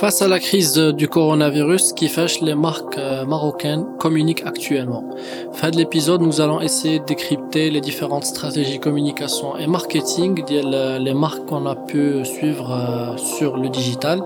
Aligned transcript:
Face 0.00 0.22
à 0.22 0.28
la 0.28 0.38
crise 0.38 0.78
du 0.78 1.08
coronavirus 1.08 1.92
qui 1.92 2.08
fâche 2.08 2.40
les 2.40 2.54
marques 2.54 2.96
euh, 2.96 3.26
marocaines 3.26 3.84
communiquent 3.98 4.46
actuellement. 4.46 5.04
Fin 5.52 5.68
de 5.68 5.76
l'épisode, 5.76 6.22
nous 6.22 6.40
allons 6.40 6.62
essayer 6.62 7.00
de 7.00 7.04
décrypter 7.04 7.68
les 7.68 7.82
différentes 7.82 8.24
stratégies 8.24 8.80
communication 8.80 9.58
et 9.58 9.66
marketing 9.66 10.42
des 10.46 11.12
marques 11.12 11.44
qu'on 11.44 11.66
a 11.66 11.76
pu 11.76 12.24
suivre 12.24 12.70
euh, 12.72 13.18
sur 13.18 13.58
le 13.58 13.68
digital. 13.68 14.22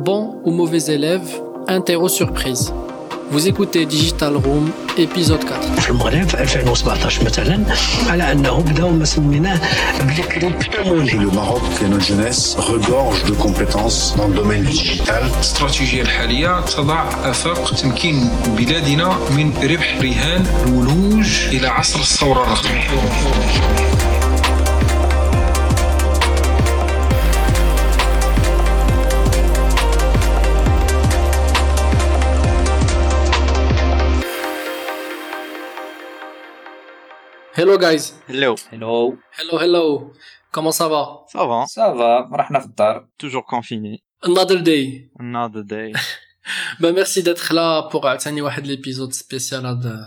Bon 0.00 0.40
ou 0.44 0.50
mauvais 0.50 0.82
élèves, 0.92 1.40
interro 1.68 2.08
surprise. 2.08 2.72
Vous 3.31 3.47
écoutez 3.47 3.85
Digital 3.85 4.35
Room, 4.37 4.71
épisode 4.97 5.43
4. 5.43 5.81
في 5.81 5.89
المغرب 5.89 6.27
في 6.27 6.41
2017 6.41 7.25
مثلا 7.25 7.63
على 8.07 8.31
انه 8.31 8.59
بداو 8.59 8.89
ما 8.89 9.05
سميناه 9.05 9.59
بلي 10.01 10.23
Le 11.25 11.31
Maroc 11.31 11.63
et 11.81 11.87
notre 11.87 12.05
jeunesse 12.05 12.55
regorge 12.57 13.23
de 13.23 13.31
compétences 13.31 14.15
dans 14.17 14.27
le 14.27 14.33
domaine 14.35 14.63
du 14.63 14.71
digital. 14.71 15.23
الاستراتيجية 15.35 16.01
الحالية 16.01 16.61
تضع 16.61 17.03
آفاق 17.29 17.73
تمكين 17.73 18.29
بلادنا 18.57 19.17
من 19.29 19.53
ربح 19.63 19.97
رهان 20.01 20.45
الولوج 20.67 21.45
إلى 21.47 21.67
عصر 21.67 21.99
الثورة 21.99 22.43
الرقمية 22.43 22.89
هلو 37.60 37.78
جايز 37.78 38.14
هلو 38.28 38.54
هلو 38.72 39.18
هلو 39.32 39.58
هلو 39.58 40.14
كما 40.52 40.70
صافا 40.70 41.26
صافا 41.32 41.64
صافا 41.64 42.30
رحنا 42.32 42.60
في 42.60 42.66
الدار 42.66 43.08
توجور 43.18 43.42
كونفيني 43.42 44.04
انذر 44.26 44.60
داي 44.60 45.10
انذر 45.20 45.60
داي 45.60 45.92
ميرسي 46.80 47.22
دات 47.22 47.38
خلا 47.38 47.88
بوغ 47.88 48.16
ثاني 48.16 48.42
واحد 48.42 48.66
ليبيزود 48.66 49.12
سبيسيال 49.12 49.66
هذا 49.66 50.06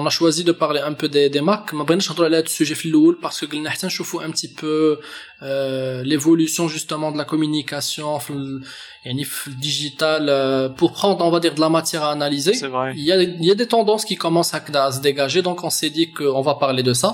on 0.00 0.06
a 0.06 0.10
choisi 0.10 0.44
de 0.44 0.52
parler 0.52 0.80
un 0.80 0.92
peu 0.92 1.08
des, 1.08 1.28
des 1.28 1.40
marques 1.40 1.74
ما 1.74 1.84
بغيناش 1.84 2.10
نهضروا 2.10 2.26
على 2.26 2.36
هاد 2.36 2.44
السوجي 2.44 2.74
في 2.74 2.86
الاول 2.86 3.18
باسكو 3.22 3.46
قلنا 3.46 3.70
حتى 3.70 3.86
نشوفوا 3.86 4.22
un 4.26 4.30
petit 4.30 4.52
peu 4.60 4.98
euh, 5.42 6.02
l'évolution 6.04 6.68
justement 6.68 7.10
de 7.12 7.18
la 7.18 7.24
communication 7.24 8.18
في 8.18 8.30
ال- 8.30 8.64
يعني 9.04 9.24
في 9.24 9.48
الديجيتال 9.48 10.26
euh, 10.28 10.78
pour 10.80 10.92
prendre 10.92 11.24
on 11.24 11.30
va 11.30 11.40
dire 11.40 11.54
de 11.54 11.60
la 11.60 11.68
matière 11.68 12.02
à 12.04 12.12
analyser 12.12 12.54
C'est 12.54 12.68
vrai. 12.68 12.92
il 12.96 13.04
y 13.04 13.12
a, 13.12 13.22
il 13.22 13.44
y 13.44 13.50
a 13.50 13.54
des 13.54 13.66
tendances 13.66 14.04
qui 14.04 14.16
commencent 14.16 14.54
à, 14.54 14.62
à 14.86 14.92
se 14.92 15.00
dégager, 15.00 15.42
donc 15.42 15.64
on 15.64 15.70
s'est 15.78 15.90
dit 15.98 16.12
qu'on 16.16 16.42
va 16.48 16.54
parler 16.54 16.82
de 16.90 16.94
ça. 17.02 17.10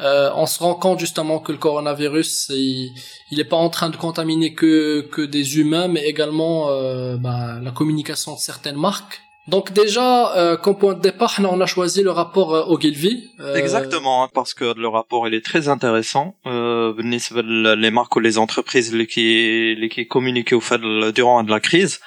Euh, 0.00 0.30
on 0.42 0.46
se 0.46 0.58
rend 0.64 0.74
compte 0.84 0.98
justement 1.06 1.38
que 1.44 1.52
le 1.56 1.58
coronavirus, 1.66 2.30
il, 2.50 2.90
il 3.32 3.38
est 3.42 3.50
pas 3.54 3.60
en 3.68 3.70
train 3.76 3.90
de 3.94 3.98
contaminer 4.06 4.50
que, 4.60 5.02
que 5.14 5.22
des 5.36 5.46
humains, 5.60 5.86
mais 5.94 6.02
également 6.12 6.56
euh, 6.70 7.16
bah, 7.24 7.60
la 7.66 7.70
communication 7.78 8.30
de 8.38 8.40
certaines 8.50 8.80
marques. 8.88 9.16
Donc 9.47 9.71
déjà, 9.71 10.35
euh, 10.35 10.57
comme 10.57 10.77
point 10.77 10.93
de 10.93 10.99
départ, 10.99 11.33
on 11.39 11.61
a 11.61 11.65
choisi 11.65 12.03
le 12.03 12.11
rapport 12.11 12.53
euh, 12.53 12.65
Ogilvy. 12.67 13.29
Euh, 13.39 13.55
Exactement, 13.55 14.23
hein, 14.23 14.29
parce 14.33 14.53
que 14.53 14.77
le 14.77 14.87
rapport 14.89 15.25
il 15.27 15.33
est 15.33 15.45
très 15.45 15.69
intéressant. 15.69 16.35
Euh, 16.45 16.93
les 16.97 17.91
marques 17.91 18.15
ou 18.17 18.19
les 18.19 18.37
entreprises 18.37 18.93
qui 19.09 19.89
qui 19.89 20.07
communiquent 20.07 20.53
au 20.53 20.59
fait 20.59 20.81
durant 21.15 21.43
de 21.43 21.49
la 21.49 21.61
crise. 21.61 22.01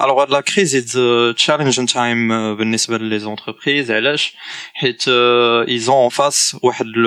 Alors 0.00 0.26
de 0.26 0.32
la 0.32 0.42
crise 0.42 0.74
it's 0.74 0.94
a 0.96 1.32
challenging 1.36 1.86
time 1.86 2.30
euh, 2.30 2.54
بالنسبة 2.58 2.98
les 2.98 3.24
entreprises 3.26 3.90
علاش 3.90 4.34
حيت 4.74 5.02
euh, 5.08 5.64
ils 5.68 5.90
ont 5.90 6.06
en 6.06 6.10
face 6.10 6.56
واحد 6.62 6.86
le 6.86 7.06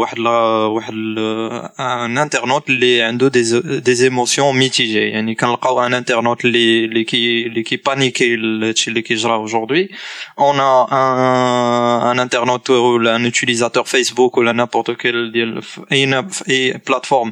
واحد 0.00 0.16
la 0.18 0.28
واحد 0.70 0.92
le- 0.94 1.80
un 1.80 2.16
internaute 2.26 2.68
اللي 2.68 3.02
عنده 3.02 3.28
des 3.30 3.46
des 3.84 4.00
émotions 4.10 4.52
mitigées 4.52 5.10
يعني 5.12 5.34
كنلقاو 5.34 5.88
un 5.88 5.92
internaute 5.92 6.44
اللي 6.44 6.84
اللي 6.84 7.04
كي 7.04 7.46
اللي 7.46 7.62
كي 7.62 7.76
بانيكي 7.76 8.34
الشيء 8.34 8.88
اللي 8.88 9.02
كيجرى 9.02 9.46
aujourd'hui 9.46 9.88
on 10.40 10.54
a 10.58 10.86
un, 10.90 12.12
un 12.12 12.18
internaute 12.26 12.68
ou 12.70 12.98
un 13.16 13.24
utilisateur 13.24 13.84
Facebook 13.88 14.36
ou 14.36 14.42
n'importe 14.42 14.96
quelle 14.96 15.32
ديال 15.32 15.60
اي 15.92 16.24
اي 16.48 16.74
plateforme 16.90 17.30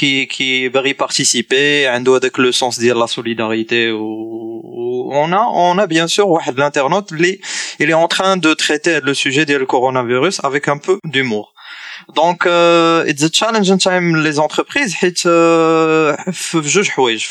qui 0.00 0.26
qui 0.34 0.68
veut 0.68 0.86
y 0.86 0.94
participer 0.94 1.86
عنده 1.86 2.16
هذاك 2.16 2.40
le 2.40 2.52
sens 2.52 2.80
ديال 2.80 3.02
la 3.02 3.06
solidarité 3.06 3.90
ou 3.92 4.00
ou- 4.20 4.33
on 4.34 5.32
a 5.32 5.46
on 5.54 5.78
a 5.78 5.86
bien 5.86 6.06
sûr 6.06 6.26
واحد 6.26 6.60
l'internaute 6.60 7.12
اللي 7.12 7.40
il 7.80 7.90
est 7.90 7.94
en 7.94 8.08
train 8.08 8.36
de 8.36 8.54
traiter 8.54 9.00
le 9.00 9.14
sujet 9.14 9.44
ديال 9.44 9.60
le 9.60 9.66
coronavirus 9.66 10.40
avec 10.44 10.68
un 10.68 10.78
peu 10.78 10.98
d'humour 11.04 11.53
Donc, 12.15 12.45
euh, 12.45 13.05
it's 13.07 13.23
a 13.23 13.29
challenging 13.31 13.77
time 13.77 14.15
les 14.15 14.39
entreprises, 14.39 14.95
hit, 15.01 15.25
euh, 15.25 16.15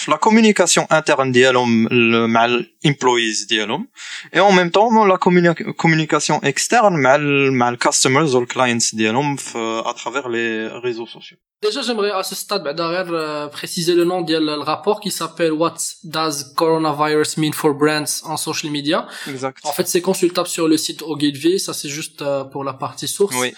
la 0.08 0.18
communication 0.18 0.86
interne 0.90 1.32
le 1.32 2.26
mal 2.26 2.66
employees 2.84 3.46
dialum, 3.48 3.86
et 4.32 4.40
en 4.40 4.52
même 4.52 4.70
temps, 4.70 5.04
la 5.04 5.16
communi 5.16 5.48
communication 5.76 6.40
externe 6.42 6.96
mal, 6.96 7.22
mal 7.50 7.78
customers 7.78 8.34
ou 8.34 8.40
le 8.40 8.46
clients 8.46 8.78
dialum, 8.92 9.36
euh, 9.54 9.82
à 9.82 9.94
travers 9.94 10.28
les 10.28 10.68
réseaux 10.68 11.06
sociaux. 11.06 11.38
Déjà, 11.64 11.80
j'aimerais 11.80 12.10
à 12.10 12.22
ce 12.22 12.34
stade, 12.34 12.62
ben, 12.62 12.74
derrière, 12.74 13.06
euh, 13.10 13.46
préciser 13.48 13.94
le 13.94 14.04
nom 14.04 14.20
du 14.20 14.36
rapport 14.36 15.00
qui 15.00 15.10
s'appelle 15.10 15.52
What 15.52 15.76
Does 16.02 16.52
Coronavirus 16.54 17.38
Mean 17.38 17.52
for 17.54 17.72
Brands 17.72 18.22
en 18.24 18.36
Social 18.36 18.70
Media. 18.70 19.06
Exact. 19.26 19.58
En 19.64 19.72
fait, 19.72 19.88
c'est 19.88 20.02
consultable 20.02 20.48
sur 20.48 20.68
le 20.68 20.76
site 20.76 21.00
OGV, 21.00 21.58
ça 21.58 21.72
c'est 21.72 21.88
juste 21.88 22.20
euh, 22.20 22.44
pour 22.44 22.64
la 22.64 22.74
partie 22.74 23.08
source. 23.08 23.34
Oui. 23.40 23.54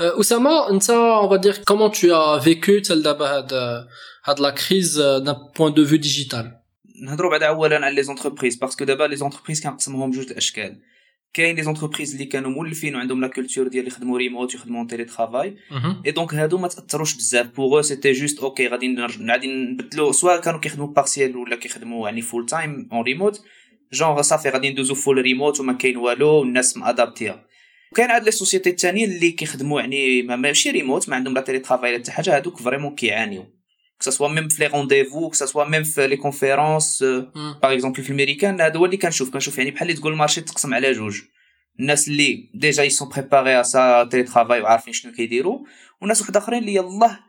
Euh, 0.00 0.18
Oussama, 0.20 0.54
ça, 0.88 0.96
on 1.24 1.28
va 1.32 1.38
dire 1.46 1.56
comment 1.70 1.90
tu 1.98 2.06
as 2.12 2.38
vécu 2.48 2.72
celle 2.88 3.02
de 3.02 4.42
la 4.46 4.52
crise 4.62 4.96
euh, 5.00 5.18
d'un 5.26 5.38
point 5.56 5.70
de 5.78 5.82
vue 5.90 5.98
digital. 5.98 6.46
نهضروا 7.02 7.30
بعدا 7.30 7.46
اولا 7.46 7.86
على 7.86 7.94
لي 7.94 8.02
زونتربريز 8.02 8.56
باسكو 8.56 8.84
دابا 8.84 9.04
لي 9.04 9.16
زونتربريز 9.16 9.62
كنقسمهم 9.62 10.10
بجوج 10.10 10.30
الاشكال 10.30 10.78
كاين 11.32 11.56
لي 11.56 11.62
زونتربريز 11.62 12.12
اللي 12.12 12.24
كانوا 12.24 12.50
مولفين 12.50 12.96
وعندهم 12.96 13.20
لا 13.20 13.26
كولتور 13.28 13.68
ديال 13.68 13.86
يخدموا 13.86 14.18
ريموت 14.18 14.54
يخدموا 14.54 14.86
تيلي 14.86 15.04
ترافاي 15.04 15.56
اي 16.06 16.10
دونك 16.10 16.34
هادو 16.34 16.58
ما 16.58 16.68
تاثروش 16.68 17.14
بزاف 17.14 17.46
بوغ 17.46 17.80
سيتي 17.82 18.12
جوست 18.12 18.38
اوكي 18.40 18.68
غادي 18.68 18.88
نرج- 18.88 19.30
غادي 19.30 19.46
نبدلوا 19.46 20.12
سواء 20.12 20.40
كانوا 20.40 20.60
كيخدموا 20.60 20.86
بارسيال 20.86 21.36
ولا 21.36 21.56
كيخدموا 21.56 22.08
يعني 22.08 22.22
فول 22.22 22.46
تايم 22.46 22.88
اون 22.92 23.02
ريموت 23.02 23.40
جونغ 23.92 24.22
صافي 24.22 24.48
غادي 24.48 24.70
ندوزو 24.70 24.94
فول 24.94 25.18
ريموت 25.18 25.60
وما 25.60 25.72
كاين 25.72 25.96
والو 25.96 26.28
والناس 26.28 26.76
مادابتيها 26.76 27.44
وكاين 27.93 28.11
عاد 28.11 28.23
لي 28.23 28.31
سوسيتي 28.31 28.69
الثانيين 28.69 29.11
اللي 29.11 29.31
كيخدموا 29.31 29.81
يعني 29.81 30.21
ما 30.21 30.35
ماشي 30.35 30.71
ريموت 30.71 31.09
ما 31.09 31.15
عندهم 31.15 31.33
لا 31.33 31.41
تيلي 31.41 31.59
ترافاي 31.59 31.91
لا 31.91 31.97
حتى 31.97 32.11
حاجة 32.11 32.35
هادوك 32.35 32.59
فريمون 32.59 32.95
كيعانيو. 32.95 33.45
Soit 34.03 34.31
même 34.35 34.47
في 34.49 34.59
لي 34.59 34.67
رونديفو 34.67 35.31
soit 35.31 35.67
même 35.69 35.83
في 35.83 36.07
لي 36.07 36.17
كونفيرونس 36.17 37.03
باغ 37.03 37.73
اكزومبل 37.73 38.03
في 38.03 38.09
الميريكان 38.09 38.61
هذا 38.61 38.77
هو 38.77 38.85
اللي 38.85 38.97
كنشوف 38.97 39.29
كنشوف 39.29 39.57
يعني 39.57 39.71
بحال 39.71 39.89
اللي 39.89 39.99
تقول 39.99 40.13
المارشي 40.13 40.41
تقسم 40.41 40.73
على 40.73 40.91
جوج. 40.91 41.21
الناس 41.79 42.07
اللي 42.07 42.51
ديجا 42.53 42.83
يسون 42.83 43.09
بريباري 43.09 43.59
ا 43.59 43.63
سا 43.63 44.03
تيلي 44.11 44.23
ترافاي 44.23 44.61
وعارفين 44.61 44.93
شنو 44.93 45.11
كيديروا. 45.11 45.59
وناس 46.01 46.21
واحد 46.21 46.37
أخرين 46.37 46.59
اللي 46.59 46.75
يلاه 46.75 47.19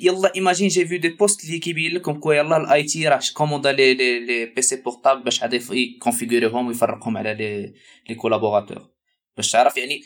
يلا 0.00 0.34
ايماجين 0.34 0.68
جي 0.68 0.86
فيو 0.86 0.98
دي 0.98 1.08
بوست 1.08 1.44
اللي 1.44 1.58
كيبين 1.58 1.94
لكم 1.94 2.12
كوا 2.20 2.34
يلا 2.34 2.56
الاي 2.56 2.82
تي 2.82 3.08
راه 3.08 3.20
كوموندا 3.34 3.72
لي 3.72 3.94
لي 3.94 4.26
لي 4.26 4.46
بي 4.46 4.62
سي 4.62 4.76
بورتابل 4.76 5.22
باش 5.22 5.42
عاد 5.42 5.62
يكونفيغوريهم 5.70 6.66
ويفرقهم 6.66 7.16
على 7.16 7.34
لي 7.34 7.74
لي 8.08 8.14
كولابوراتور 8.14 8.97
باش 9.38 9.50
تعرف 9.50 9.76
يعني 9.76 10.02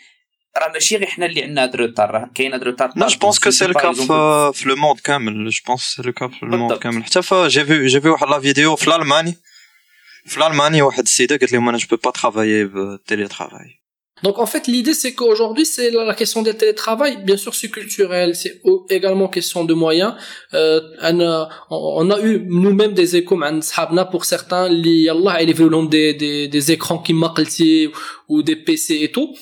راه 0.58 0.72
ماشي 0.72 0.96
غير 0.96 1.06
حنا 1.06 1.26
اللي 1.26 1.42
عندنا 1.42 1.62
هاد 1.62 1.74
الروتار 1.74 2.10
راه 2.10 2.30
كاين 2.34 2.52
هاد 2.52 2.60
الروتار 2.60 2.92
لا 2.96 3.06
جو 3.08 3.18
بونس 3.18 3.38
كو 3.38 3.50
سي 3.50 3.66
لو 3.66 3.72
كا 3.72 3.92
في 4.52 4.68
لو 4.68 4.76
موند 4.76 5.00
كامل. 5.00 5.48
جو 5.48 5.60
بونس 5.66 5.80
سي 5.82 6.02
لو 6.02 6.12
كا 6.12 6.28
في 6.28 6.46
لو 6.46 6.56
موند 6.58 6.72
كامل. 6.78 7.04
حتى 7.04 7.22
في 7.22 7.48
جي 7.48 7.64
في 7.64 7.86
جي 7.86 8.00
في 8.00 8.08
واحد 8.08 8.26
لا 8.28 8.40
فيديو 8.40 8.76
في 8.76 8.88
الالماني 8.88 9.38
في 10.26 10.38
الالماني 10.38 10.82
واحد 10.82 11.02
السيدة 11.02 11.36
قالت 11.36 11.52
لهم 11.52 11.68
أنا 11.68 11.78
جو 11.78 11.96
با 11.96 12.10
ترافايي 12.10 12.64
بالتيلي 12.64 13.28
ترافاي 13.28 13.81
Donc 14.22 14.38
en 14.38 14.46
fait, 14.46 14.66
l'idée 14.66 14.94
c'est 14.94 15.14
qu'aujourd'hui, 15.14 15.66
c'est 15.66 15.90
la 15.90 16.14
question 16.14 16.42
du 16.42 16.54
télétravail. 16.54 17.18
Bien 17.24 17.36
sûr, 17.36 17.54
c'est 17.54 17.68
culturel, 17.68 18.34
c'est 18.36 18.62
également 18.88 19.28
question 19.28 19.64
de 19.64 19.74
moyens. 19.74 20.14
Euh, 20.54 20.80
euh 21.02 21.44
on, 21.70 22.10
a, 22.10 22.20
eu 22.20 22.44
nous-mêmes 22.48 22.94
des 22.94 23.16
échos, 23.16 23.38
pour 24.10 24.24
certains, 24.24 24.68
les 24.68 25.08
Allah, 25.08 25.42
ils 25.42 25.54
des, 25.88 26.14
des, 26.14 26.48
des 26.48 26.72
écrans 26.72 26.98
qui 26.98 27.14
maqlti 27.14 27.88
ou 28.28 28.42
des 28.42 28.56
PC 28.56 29.00
et 29.02 29.10
tout. 29.10 29.34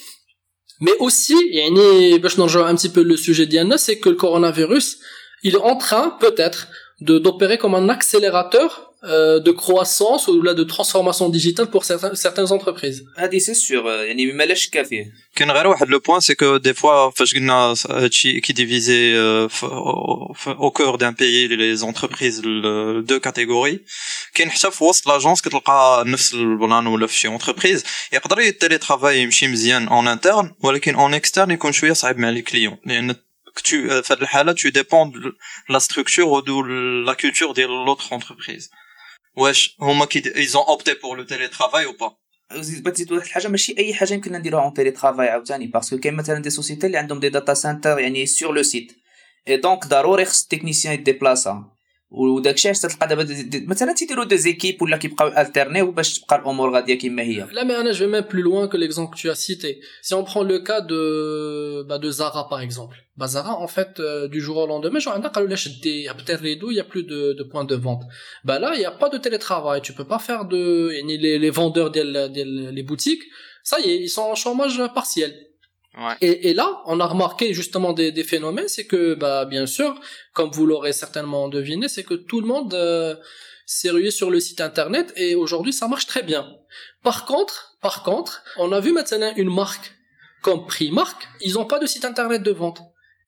Mais 0.80 0.92
aussi, 0.98 1.36
yani, 1.50 2.18
je 2.22 2.58
un 2.58 2.74
petit 2.74 2.88
peu 2.88 3.02
le 3.02 3.16
sujet 3.16 3.46
d'Yanna, 3.46 3.76
c'est 3.76 3.98
que 3.98 4.08
le 4.08 4.16
coronavirus, 4.16 4.98
il 5.42 5.54
est 5.54 5.58
en 5.58 5.76
train 5.76 6.16
peut-être 6.20 6.68
d'opérer 7.00 7.58
comme 7.58 7.74
un 7.74 7.88
accélérateur 7.88 8.89
euh, 9.05 9.39
de 9.39 9.51
croissance 9.51 10.27
ou 10.27 10.41
là 10.41 10.53
de 10.53 10.63
transformation 10.63 11.29
digitale 11.29 11.69
pour 11.69 11.83
certains, 11.85 12.15
certaines 12.15 12.51
entreprises. 12.51 13.03
هذه 13.17 13.37
سي 13.37 13.53
سور 13.53 13.91
يعني 13.91 14.31
ما 14.33 14.43
لاش 14.43 14.69
كافيه 14.69 15.13
كاين 15.35 15.51
غير 15.51 15.67
واحد 15.67 15.89
لو 15.89 15.99
بوين 15.99 16.19
سي 16.19 16.35
كو 16.35 16.57
دي 16.57 16.73
فوا 16.73 17.09
فاش 17.09 17.35
قلنا 17.35 17.73
هادشي 17.89 18.39
كي 18.39 18.53
ديفيزي 18.53 19.17
او 20.47 20.71
كور 20.71 20.95
دان 20.95 21.13
بيي 21.13 21.47
لي 21.47 21.75
زونتربريز 21.75 22.39
دو 22.99 23.19
كاتيجوري 23.19 23.79
كاين 24.33 24.49
حتى 24.51 24.71
في 24.71 24.83
وسط 24.83 25.07
لاجونس 25.07 25.41
كتلقى 25.41 26.03
نفس 26.07 26.33
البلان 26.33 26.87
ولا 26.87 27.07
في 27.07 27.17
شي 27.17 27.27
اونتربريز 27.27 27.83
يقدر 28.13 28.39
التيلي 28.39 28.77
ترافاي 28.77 29.21
يمشي 29.21 29.47
مزيان 29.47 29.87
اون 29.87 30.07
انترن 30.07 30.51
ولكن 30.59 30.95
اون 30.95 31.13
اكسترن 31.13 31.51
يكون 31.51 31.71
شويه 31.71 31.93
صعيب 31.93 32.17
مع 32.17 32.29
لي 32.29 32.41
كليون 32.41 32.77
لان 32.85 33.15
tu 33.59 34.01
في 34.01 34.11
هاد 34.11 34.21
الحاله 34.21 34.53
tu 34.53 34.71
dépends 34.71 35.05
de 35.05 35.35
la 35.69 35.79
structure 35.79 36.27
ou 36.31 36.41
de 36.41 37.05
la 37.05 37.15
culture 37.15 37.53
ديال 37.53 37.85
l'autre 37.85 38.13
entreprise 38.13 38.69
واش 39.35 39.75
هما 39.81 40.05
كي 40.05 40.21
ils 40.21 40.57
ont 40.57 40.67
opté 40.75 40.95
pour 40.95 41.15
le 41.15 41.25
télétravail 41.25 41.85
ou 41.85 41.93
pas 41.93 42.25
بغيت 42.51 42.87
تزيد 42.87 43.11
واحد 43.11 43.25
الحاجه 43.25 43.47
ماشي 43.47 43.75
اي 43.77 43.93
حاجه 43.93 44.13
يمكن 44.13 44.31
نديروها 44.31 44.63
اون 44.63 44.73
تيلي 44.73 44.91
ترافاي 44.91 45.29
عاوتاني 45.29 45.67
باسكو 45.67 45.97
كاين 45.97 46.13
مثلا 46.13 46.39
دي 46.39 46.49
سوسيتي 46.49 46.87
اللي 46.87 46.97
عندهم 46.97 47.19
دي 47.19 47.29
داتا 47.29 47.53
سنتر 47.53 47.99
يعني 47.99 48.25
سور 48.25 48.53
لو 48.53 48.63
سيت 48.63 48.91
اي 49.47 49.57
دونك 49.57 49.87
ضروري 49.87 50.25
خص 50.25 50.43
التكنيسيان 50.43 51.03
يديبلاسا 52.11 52.35
وداكشي 52.35 52.67
علاش 52.67 52.79
تلقى 52.79 53.07
دابا 53.07 53.27
مثلا 53.67 53.93
تيديروا 53.93 54.25
دي 54.25 54.37
زيكيب 54.37 54.81
ولا 54.81 54.97
كيبقاو 54.97 55.27
الترنيو 55.27 55.91
باش 55.91 56.19
تبقى 56.19 56.35
الامور 56.35 56.75
غاديه 56.75 56.97
كما 56.99 57.23
هي 57.23 57.47
لا 57.51 57.63
مي 57.63 57.79
انا 57.79 57.91
جو 57.91 58.07
ميم 58.07 58.21
بلو 58.21 58.41
لوان 58.41 58.69
كو 58.69 58.77
ليكزومبل 58.77 59.15
que 59.15 59.21
tu 59.21 59.29
as 59.29 59.35
cité 59.35 59.79
si 60.01 60.13
on 60.13 60.23
prend 60.23 60.43
le 60.43 60.59
cas 60.59 60.81
de 60.81 61.83
bah, 61.89 61.97
de 61.97 62.09
Zara 62.11 62.49
par 62.49 62.61
exemple 62.61 62.97
bah 63.17 63.27
Zara 63.27 63.53
en 63.65 63.67
fait 63.67 63.99
euh, 63.99 64.27
du 64.27 64.41
jour 64.41 64.57
au 64.57 64.67
lendemain 64.67 64.99
genre 64.99 65.13
عندنا 65.13 65.29
قالوا 65.29 65.49
لاش 65.49 65.67
دي 65.67 66.03
il 66.03 66.75
y 66.75 66.79
a 66.79 66.83
plus 66.83 67.03
de 67.03 67.33
de 67.39 67.43
points 67.51 67.67
de 67.71 67.75
vente 67.75 68.03
bah 68.43 68.59
là 68.59 68.75
il 68.75 68.81
y 68.81 68.85
a 68.85 68.91
pas 68.91 69.09
de 69.09 69.17
télétravail 69.17 69.81
tu 69.81 69.93
peux 69.93 70.07
pas 70.13 70.19
faire 70.19 70.45
de 70.45 70.91
يعني 70.91 71.17
les, 71.17 71.39
les 71.39 71.51
vendeurs 71.51 71.91
ديال 71.91 72.33
ديال 72.33 72.75
les 72.77 72.83
boutiques 72.83 73.25
ça 73.63 73.79
y 73.79 73.89
est 73.91 73.99
ils 74.05 74.13
sont 74.17 74.27
en 74.33 74.35
chômage 74.43 74.79
partiel 74.99 75.31
Et, 76.20 76.50
et, 76.50 76.54
là, 76.54 76.82
on 76.86 77.00
a 77.00 77.06
remarqué 77.06 77.52
justement 77.52 77.92
des, 77.92 78.12
des 78.12 78.22
phénomènes, 78.22 78.68
c'est 78.68 78.86
que, 78.86 79.14
bah, 79.14 79.44
bien 79.44 79.66
sûr, 79.66 80.00
comme 80.32 80.50
vous 80.50 80.64
l'aurez 80.64 80.92
certainement 80.92 81.48
deviné, 81.48 81.88
c'est 81.88 82.04
que 82.04 82.14
tout 82.14 82.40
le 82.40 82.46
monde 82.46 82.72
euh, 82.74 83.16
s'est 83.66 83.90
rué 83.90 84.10
sur 84.10 84.30
le 84.30 84.38
site 84.38 84.60
internet 84.60 85.12
et 85.16 85.34
aujourd'hui, 85.34 85.72
ça 85.72 85.88
marche 85.88 86.06
très 86.06 86.22
bien. 86.22 86.46
Par 87.02 87.26
contre, 87.26 87.76
par 87.82 88.02
contre, 88.04 88.44
on 88.56 88.70
a 88.72 88.80
vu 88.80 88.92
maintenant 88.92 89.32
une 89.36 89.52
marque 89.52 89.92
comme 90.42 90.66
Primark, 90.66 91.28
ils 91.40 91.54
n'ont 91.54 91.66
pas 91.66 91.78
de 91.78 91.86
site 91.86 92.04
internet 92.04 92.42
de 92.42 92.52
vente. 92.52 92.80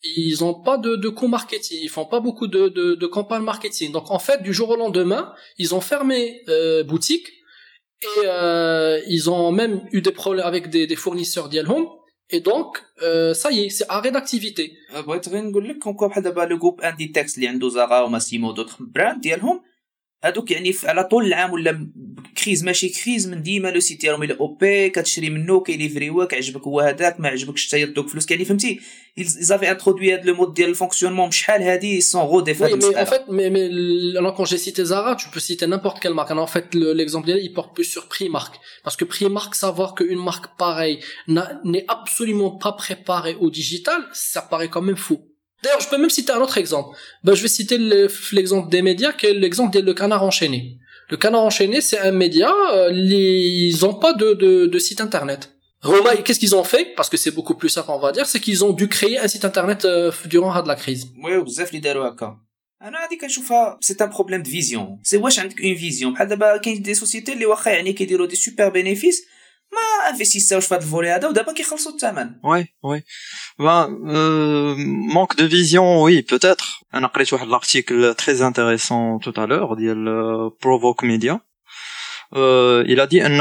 Ils 0.05 0.39
n'ont 0.41 0.55
pas 0.55 0.79
de, 0.79 0.97
de 0.97 1.09
co-marketing, 1.09 1.79
ils 1.83 1.89
font 1.89 2.07
pas 2.07 2.21
beaucoup 2.21 2.49
de, 2.49 2.69
de, 2.69 2.95
de 2.95 3.07
campagne 3.07 3.43
marketing. 3.43 3.93
Donc 3.93 4.11
en 4.11 4.19
fait, 4.19 4.43
du 4.43 4.53
jour 4.53 4.71
au 4.71 4.77
lendemain, 4.77 5.33
ils 5.59 5.75
ont 5.75 5.81
fermé 5.81 6.43
euh, 6.49 6.83
boutique 6.83 7.29
et 8.03 8.27
euh, 8.27 9.01
ils 9.07 9.31
ont 9.31 9.53
même 9.53 9.87
eu 9.93 10.01
des 10.01 10.11
problèmes 10.11 10.47
avec 10.47 10.71
des, 10.71 10.87
des 10.87 10.97
fournisseurs 10.97 11.49
d'Yelhome 11.49 11.87
et 12.35 12.41
donc 12.41 12.71
euh, 13.03 13.35
ça 13.35 13.51
y 13.51 13.59
est 13.67 13.85
بغيت 15.07 15.29
غير 15.29 15.45
نقول 15.45 15.69
لك 15.69 15.79
كون 15.79 16.09
بحال 16.09 16.23
دابا 16.23 16.41
لو 16.41 16.59
جروب 16.59 16.81
اندي 16.81 17.07
تكست 17.07 17.37
اللي 17.37 17.49
عنده 17.49 17.69
زاغا 17.69 18.01
وماسيمو 18.01 18.53
دوطخ 18.53 18.83
براند 18.83 19.21
ديالهم 19.21 19.61
هادوك 20.24 20.52
يعني 20.52 20.76
على 20.84 21.04
طول 21.04 21.26
العام 21.26 21.54
ولا 21.54 21.90
كريز 22.44 22.64
ماشي 22.64 22.90
كريز 22.90 23.28
من 23.28 23.42
ديما 23.42 23.70
لو 23.70 23.80
سيت 23.80 24.02
ديالهم 24.02 24.24
الى 24.24 24.38
او 24.40 24.48
بي 24.48 24.90
كتشري 24.90 25.30
منه 25.30 25.62
كيليفريوك 25.64 26.34
عجبك 26.34 26.62
هو 26.62 26.80
هذاك 26.80 27.20
ما 27.20 27.30
عجبكش 27.30 27.68
حتى 27.68 27.82
يردوك 27.82 28.10
فلوس 28.10 28.32
يعني 28.32 28.46
فهمتي 28.46 28.80
زافي 29.20 29.72
انترودوي 29.72 30.14
هاد 30.14 30.26
لو 30.26 30.36
مود 30.36 30.54
ديال 30.54 30.70
الفونكسيونمون 30.70 31.32
شحال 31.32 31.62
هادي 31.62 32.02
سون 32.02 32.22
غو 32.22 32.42
دي 32.42 32.54
oui, 32.54 32.60
mais 32.60 32.98
en 32.98 33.06
fait 33.06 33.24
mais, 33.28 33.50
mais 33.50 34.18
alors 34.18 34.34
quand 34.36 34.46
j'ai 34.46 34.58
cité 34.58 34.86
Zara 34.86 35.16
tu 35.16 35.30
peux 35.30 35.40
citer 35.40 35.68
n'importe 35.68 36.00
quelle 36.02 36.14
marque 36.14 36.32
en 36.32 36.48
fait 36.48 36.74
l'exemple 36.74 37.30
le, 37.30 37.40
il 37.48 37.54
porte 37.54 37.76
plus 37.76 37.90
sur 37.96 38.08
Primark 38.08 38.54
parce 38.84 38.96
que 39.00 39.06
Primark 39.06 39.56
savoir 39.56 39.90
qu'une 39.96 40.24
marque 40.30 40.48
pareille 40.58 41.00
n'est 41.72 41.86
absolument 41.98 42.52
pas 42.66 42.74
préparée 42.84 43.36
au 43.46 43.50
digital 43.60 44.00
ça 44.14 44.42
paraît 44.42 44.70
quand 44.74 44.86
même 44.90 45.02
fou 45.08 45.18
D'ailleurs, 45.64 45.82
je 45.82 45.90
peux 45.90 45.98
même 45.98 46.10
citer 46.10 46.32
un 46.32 46.42
autre 46.48 46.58
exemple. 46.58 46.96
Ben, 47.24 47.34
je 47.34 47.42
vais 47.42 47.48
citer 47.48 47.78
l'exemple 48.32 48.70
des 48.70 48.82
médias, 48.82 49.12
qui 49.12 49.26
est 49.26 49.34
l'exemple 49.34 49.82
de 49.82 49.94
Canard 49.94 50.24
enchaîné. 50.24 50.78
Le 51.10 51.18
Canard 51.18 51.44
enchaîné, 51.44 51.82
c'est 51.82 52.00
un 52.00 52.12
média, 52.12 52.52
euh, 52.74 52.90
les... 52.92 53.72
ils 53.72 53.80
n'ont 53.82 53.96
pas 53.96 54.14
de, 54.14 54.34
de, 54.34 54.68
de, 54.68 54.80
site 54.80 55.02
internet. 55.02 55.42
Roma, 55.82 56.16
qu'est-ce 56.18 56.40
qu'ils 56.40 56.56
ont 56.56 56.64
fait 56.64 56.94
Parce 56.96 57.10
que 57.10 57.18
c'est 57.18 57.32
beaucoup 57.32 57.56
plus 57.56 57.70
simple, 57.70 57.90
on 57.92 58.00
va 58.00 58.12
dire, 58.12 58.26
c'est 58.26 58.40
qu'ils 58.40 58.64
ont 58.66 58.74
dû 58.74 58.88
créer 58.88 59.18
un 59.18 59.28
site 59.28 59.46
internet 59.46 59.86
euh, 59.86 60.12
durant 60.26 60.54
la 60.54 60.76
crise. 60.76 61.08
Oui, 61.24 61.44
بزاف 61.44 61.70
اللي 61.70 61.80
داروا 61.80 62.08
هكا. 62.08 62.38
انا 62.82 62.98
هذه 62.98 63.18
كنشوفها 63.22 63.78
سي 63.82 63.96
ان 64.02 64.10
بروبليم 64.10 64.44
دو 64.44 64.50
فيزيون 64.50 65.00
سي 65.04 65.18
واش 65.18 65.40
عندك 65.40 65.62
اون 65.62 65.76
فيزيون 65.76 66.14
بحال 66.14 66.28
دابا 66.28 66.58
كاين 66.58 66.82
دي 66.82 66.94
سوسيتي 66.94 67.34
اللي 67.34 67.46
واخا 67.46 67.72
يعني 67.72 67.94
كيديروا 67.94 68.28
دي 68.28 68.36
سوبر 68.36 68.70
بينيفيس 68.70 69.26
ما 69.72 70.10
انفيستيساوش 70.10 70.66
في 70.66 70.76
هذا 70.76 70.84
الفولي 70.84 71.10
هذا 71.10 71.28
ودابا 71.28 71.54
كيخلصوا 71.54 71.92
الثمن 71.92 72.30
وي 72.44 72.68
وي 72.84 73.04
ben 73.60 73.88
euh, 74.16 74.76
manque 75.16 75.36
de 75.36 75.46
vision 75.46 76.04
oui 76.04 76.24
peut-être 76.24 76.84
انا 76.94 77.08
قريت 77.08 77.34
واحد 77.34 77.48
l'article 77.48 78.16
très 78.16 78.42
intéressant 78.42 79.20
tout 79.20 79.34
à 79.42 79.46
l'heure 79.48 79.76
ديال 79.76 80.52
Provoke 80.62 81.04
Media 81.04 81.40
euh, 82.36 82.84
il 82.88 83.00
a 83.00 83.08
dit 83.08 83.22
ان 83.22 83.38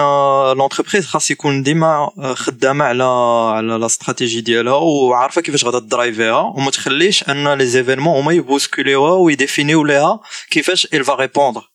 l'entreprise 0.58 1.06
خاص 1.06 1.30
يكون 1.30 1.62
ديما 1.62 2.10
خدامه 2.36 2.84
على 2.84 3.04
على 3.56 3.78
لا 3.78 3.86
استراتيجي 3.86 4.40
ديالها 4.40 4.74
وعارفه 4.74 5.40
كيفاش 5.40 5.64
غادا 5.64 5.78
درايفيها 5.78 6.40
وما 6.40 6.70
تخليش 6.70 7.28
ان 7.28 7.52
لي 7.52 7.66
زيفينمون 7.66 8.18
هما 8.18 8.32
يبوسكوليوها 8.32 9.12
ويديفينيو 9.12 9.84
ليها 9.84 10.20
كيفاش 10.50 10.86
il 10.86 11.02
va 11.02 11.14
répondre 11.14 11.72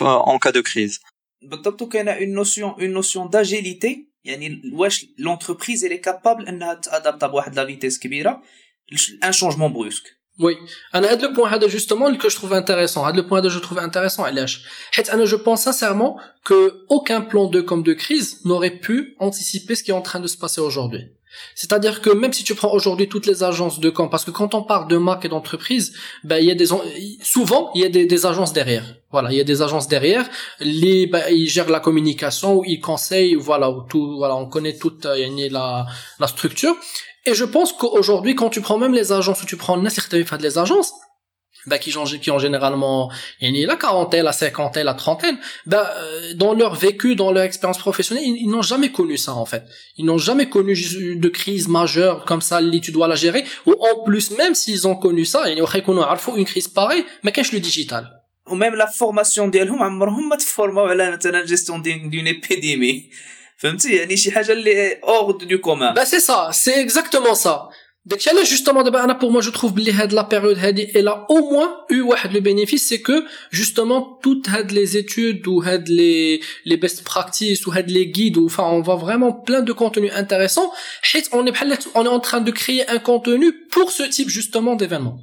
en 0.00 0.38
cas 0.38 0.52
de 0.52 0.60
crise 0.60 1.00
بالضبط 1.42 1.82
وكاينه 1.82 2.10
اون 2.12 2.28
نوسيون 2.28 2.70
اون 2.70 2.90
نوسيون 2.90 3.30
داجيليتي 3.30 4.08
يعني 4.24 4.62
واش 4.72 5.06
لونتربريز 5.18 5.84
اللي 5.84 5.98
كابابل 5.98 6.46
انها 6.46 6.74
تادابتا 6.74 7.26
بواحد 7.26 7.56
لا 7.56 7.66
فيتيس 7.66 7.98
كبيره 7.98 8.42
ان 9.24 9.32
شونجمون 9.32 9.72
بروسك 9.72 10.22
Oui, 10.38 10.56
انا 10.94 11.12
هذا 11.12 11.28
le 11.28 11.36
point 11.36 11.46
هذا 11.46 11.68
justement 11.68 12.16
que 12.16 12.28
je 12.28 12.36
trouve 12.36 12.52
intéressant. 12.52 12.98
هذا 12.98 13.22
le 13.22 13.28
point 13.28 13.32
هذا 13.32 13.48
je 13.48 13.62
trouve 13.62 13.78
intéressant 13.78 14.20
علاش؟ 14.20 14.64
حيت 14.92 15.10
انا 15.10 15.26
je 15.26 15.36
pense 15.36 15.60
sincèrement 15.60 16.16
que 16.44 16.86
aucun 16.88 17.20
plan 17.20 17.50
de 17.50 17.60
comme 17.60 17.82
de 17.82 17.92
crise 17.92 18.40
n'aurait 18.44 18.78
pu 18.86 19.16
anticiper 19.20 19.74
ce 19.74 19.82
qui 19.82 19.90
est 19.90 19.94
en 19.94 20.02
train 20.02 20.20
de 20.20 20.26
se 20.26 20.38
passer 20.38 20.60
aujourd'hui. 20.60 21.04
C'est-à-dire 21.55 22.01
que 22.01 22.09
même 22.09 22.33
si 22.33 22.43
tu 22.43 22.55
prends 22.55 22.71
aujourd'hui 22.71 23.07
toutes 23.07 23.25
les 23.25 23.43
agences 23.43 23.79
de 23.79 23.89
camp, 23.89 24.07
parce 24.07 24.25
que 24.25 24.31
quand 24.31 24.53
on 24.55 24.63
parle 24.63 24.87
de 24.87 24.97
marque 24.97 25.25
et 25.25 25.29
d'entreprise, 25.29 25.93
ben 26.23 26.37
il 26.37 26.45
y 26.45 26.51
a 26.51 26.55
des 26.55 26.67
souvent 27.21 27.71
il 27.75 27.81
y 27.81 27.85
a 27.85 27.89
des, 27.89 28.05
des 28.05 28.25
agences 28.25 28.53
derrière. 28.53 28.85
Voilà, 29.11 29.31
il 29.31 29.37
y 29.37 29.41
a 29.41 29.43
des 29.43 29.61
agences 29.61 29.87
derrière. 29.87 30.29
Les, 30.59 31.07
ben, 31.07 31.23
ils 31.29 31.47
gèrent 31.47 31.69
la 31.69 31.79
communication, 31.79 32.63
ils 32.65 32.81
conseillent, 32.81 33.35
voilà, 33.35 33.69
ou 33.71 33.81
tout, 33.81 34.17
voilà, 34.17 34.35
on 34.35 34.47
connaît 34.47 34.75
toute 34.75 35.05
euh, 35.05 35.49
la 35.49 35.85
la 36.19 36.27
structure. 36.27 36.75
Et 37.25 37.33
je 37.33 37.43
pense 37.43 37.73
qu'aujourd'hui, 37.73 38.35
quand 38.35 38.49
tu 38.49 38.61
prends 38.61 38.77
même 38.77 38.93
les 38.93 39.11
agences, 39.11 39.43
ou 39.43 39.45
tu 39.45 39.57
prends 39.57 39.77
n'importe 39.77 40.13
les 40.41 40.57
agences, 40.57 40.93
bah, 41.66 41.78
qui, 41.78 41.92
qui 42.20 42.30
ont 42.30 42.38
généralement 42.38 43.10
la 43.40 43.76
quarantaine, 43.76 44.24
la 44.24 44.32
cinquantaine, 44.32 44.84
la 44.84 44.94
trentaine, 44.94 45.38
bah, 45.66 45.94
dans 46.34 46.54
leur 46.54 46.74
vécu, 46.74 47.14
dans 47.14 47.30
leur 47.30 47.44
expérience 47.44 47.78
professionnelle, 47.78 48.24
ils, 48.26 48.36
ils 48.44 48.50
n'ont 48.50 48.62
jamais 48.62 48.90
connu 48.90 49.16
ça 49.16 49.34
en 49.34 49.46
fait. 49.46 49.64
Ils 49.96 50.04
n'ont 50.04 50.18
jamais 50.18 50.48
connu 50.48 50.74
de 51.24 51.28
crise 51.28 51.68
majeure 51.68 52.24
comme 52.24 52.40
ça, 52.40 52.60
tu 52.82 52.90
dois 52.92 53.08
la 53.08 53.14
gérer. 53.14 53.44
Ou 53.66 53.74
en 53.90 54.02
plus, 54.04 54.30
même 54.32 54.54
s'ils 54.54 54.88
ont 54.88 54.96
connu 54.96 55.24
ça, 55.24 55.50
il 55.50 55.58
y 55.58 55.60
aurait 55.60 55.84
une 56.36 56.44
crise 56.44 56.68
pareille, 56.68 57.04
mais 57.22 57.32
qu'est-ce 57.32 57.54
le 57.54 57.60
digital 57.60 58.04
وميم 58.46 58.74
لا 58.74 58.86
فورماسيون 58.86 59.50
ديالهم 59.50 59.82
عمرهم 59.82 60.28
ما 60.28 60.36
تفورماو 60.36 60.86
على 60.86 61.10
مثلا 61.10 61.44
جيستيون 61.44 61.82
دون 61.82 62.26
ايبيديمي 62.26 63.10
فهمتي 63.56 63.96
يعني 63.96 64.16
شي 64.16 64.32
حاجه 64.32 64.52
اللي 64.52 64.92
اور 64.92 65.32
دو 65.32 65.58
كومان 65.58 65.94
bah 65.94 66.04
c'est 66.04 66.20
ça 66.20 66.50
c'est 66.52 66.78
exactement 66.86 67.34
ça 67.34 67.68
Donc 68.06 68.24
là 68.24 68.42
justement 68.42 68.82
d'abord 68.82 69.02
Anna 69.02 69.14
pour 69.14 69.30
moi 69.30 69.40
je 69.40 69.50
trouve 69.50 69.74
que 69.74 70.14
la 70.14 70.24
période 70.24 70.58
elle 70.94 71.06
a 71.06 71.24
au 71.28 71.52
moins 71.52 71.72
eu 71.88 72.02
le 72.32 72.40
bénéfice 72.40 72.88
c'est 72.88 73.00
que 73.00 73.24
justement 73.52 74.18
toutes 74.24 74.48
les 74.72 74.96
études 74.96 75.46
ou 75.46 75.62
les 75.86 76.40
les 76.64 76.76
best 76.76 77.04
practices 77.04 77.64
ou 77.66 77.72
les 77.86 78.08
guides 78.08 78.38
ou 78.38 78.46
enfin 78.46 78.64
on 78.64 78.80
voit 78.80 78.96
vraiment 78.96 79.32
plein 79.32 79.62
de 79.62 79.72
contenus 79.72 80.12
intéressants 80.14 80.72
on 81.30 81.46
est 81.46 81.88
on 81.94 82.04
est 82.04 82.08
en 82.08 82.18
train 82.18 82.40
de 82.40 82.50
créer 82.50 82.88
un 82.88 82.98
contenu 82.98 83.52
pour 83.70 83.92
ce 83.92 84.02
type 84.02 84.28
justement 84.28 84.74
d'événement 84.74 85.18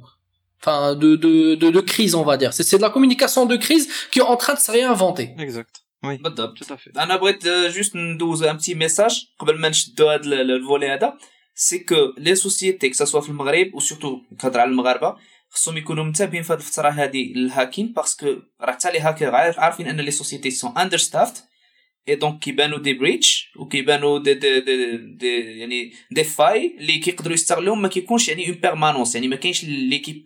enfin 0.62 0.94
de, 0.94 1.16
de 1.16 1.56
de 1.56 1.68
de 1.68 1.80
crise 1.80 2.14
on 2.14 2.24
va 2.24 2.38
dire 2.38 2.54
c'est 2.54 2.62
c'est 2.62 2.78
de 2.78 2.82
la 2.82 2.90
communication 2.90 3.44
de 3.44 3.56
crise 3.56 3.90
qui 4.10 4.20
est 4.20 4.28
en 4.34 4.38
train 4.38 4.54
de 4.54 4.58
se 4.58 4.70
réinventer 4.70 5.34
exact 5.38 5.74
oui 6.02 6.16
بالضبط 6.22 6.58
tout 6.58 6.72
à 6.72 6.76
fait 6.78 6.98
انا 6.98 7.16
بغيت 7.16 7.48
جوست 7.48 7.96
ندوز 7.96 8.42
ان 8.42 8.56
بتي 8.56 8.74
ميساج 8.74 9.26
قبل 9.38 9.58
ما 9.58 9.68
سي 11.55 11.79
كو 11.79 12.13
لي 12.17 12.35
سوسيتي 12.35 12.89
كسا 12.89 13.21
في 13.21 13.29
المغرب 13.29 13.75
وسورتو 13.75 14.21
كنهضر 14.41 14.59
على 14.59 14.69
المغاربه 14.69 15.15
خصهم 15.49 15.77
يكونوا 15.77 16.03
منتبهين 16.03 16.43
في 16.43 16.53
هذه 16.53 16.57
الفترة 16.57 16.89
هذه 16.89 17.33
للهاكين 17.35 17.93
باسكو 17.93 18.35
راه 18.61 18.71
حتى 18.71 18.91
لي 18.91 18.99
هاكر 18.99 19.35
عارفين 19.35 19.87
أن 19.87 20.01
لي 20.01 20.11
سوسيتي 20.11 20.51
سون 20.51 20.77
اندر 20.77 20.97
ستافت 20.97 21.43
اي 22.09 22.15
دونك 22.15 22.39
كيبانوا 22.39 22.77
دي 22.77 22.93
بريتش 22.93 23.51
وكيبانوا 23.59 24.19
دي 24.19 24.33
دي 24.33 24.59
دي, 24.59 24.97
دي 24.97 25.59
يعني 25.59 25.93
دي 26.11 26.23
فاي 26.23 26.75
اللي 26.77 26.97
كيقدروا 26.99 27.33
يستغلوهم 27.33 27.81
ما 27.81 27.87
كيكونش 27.87 28.29
يعني 28.29 28.49
اون 28.49 28.55
بيرمانونس 28.55 29.15
يعني 29.15 29.27
ما 29.27 29.35
كاينش 29.35 29.63
ليكيب 29.63 30.25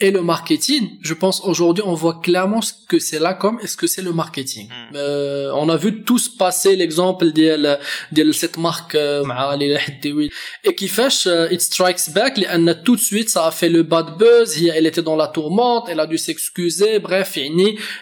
et 0.00 0.10
le 0.10 0.20
marketing, 0.20 0.98
je 1.00 1.14
pense 1.14 1.40
aujourd'hui 1.42 1.82
on 1.86 1.94
voit 1.94 2.20
clairement 2.22 2.60
ce 2.60 2.74
que 2.86 2.98
c'est 2.98 3.18
là 3.18 3.32
comme 3.32 3.58
est 3.60 3.66
ce 3.66 3.78
que 3.78 3.86
c'est 3.86 4.02
le 4.02 4.12
marketing. 4.12 4.68
Hmm. 4.68 4.94
Euh, 4.94 5.50
on 5.54 5.70
a 5.70 5.76
vu 5.76 6.02
tous 6.04 6.28
passer 6.28 6.76
l'exemple 6.76 7.32
de 7.32 8.32
cette 8.32 8.58
marque 8.58 8.94
euh, 8.94 9.24
hmm. 9.24 10.28
et 10.64 10.74
qui 10.74 10.88
fait 10.88 11.26
euh, 11.26 11.48
It 11.50 11.62
Strikes 11.62 12.10
Back, 12.12 12.38
elle 12.46 12.68
a 12.68 12.74
tout 12.74 12.96
de 12.96 13.00
suite 13.00 13.30
ça 13.30 13.46
a 13.46 13.50
fait 13.50 13.70
le 13.70 13.84
bad 13.84 14.18
buzz, 14.18 14.62
elle 14.62 14.86
était 14.86 15.02
dans 15.02 15.16
la 15.16 15.28
tourmente, 15.28 15.88
elle 15.88 16.00
a 16.00 16.06
dû 16.06 16.18
s'excuser, 16.18 16.98
bref, 16.98 17.38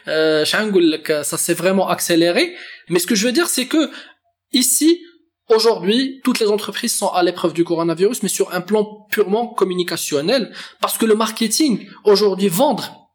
euh, 0.08 0.44
ça 0.44 1.38
s'est 1.38 1.54
vraiment 1.54 1.88
accéléré. 1.88 2.56
Mais 2.88 2.98
ce 2.98 3.06
que 3.06 3.14
je 3.14 3.26
veux 3.26 3.32
dire 3.32 3.46
c'est 3.46 3.66
que 3.66 3.90
ici 4.52 5.00
Aujourd'hui, 5.50 6.20
toutes 6.24 6.40
les 6.40 6.48
entreprises 6.48 6.96
sont 6.96 7.08
à 7.08 7.22
l'épreuve 7.22 7.52
du 7.52 7.64
coronavirus, 7.64 8.22
mais 8.22 8.30
sur 8.30 8.54
un 8.54 8.62
plan 8.62 9.06
purement 9.10 9.46
communicationnel, 9.46 10.54
parce 10.80 10.96
que 10.96 11.04
le 11.04 11.14
marketing, 11.14 11.86
aujourd'hui, 12.04 12.48
vendre, 12.48 13.10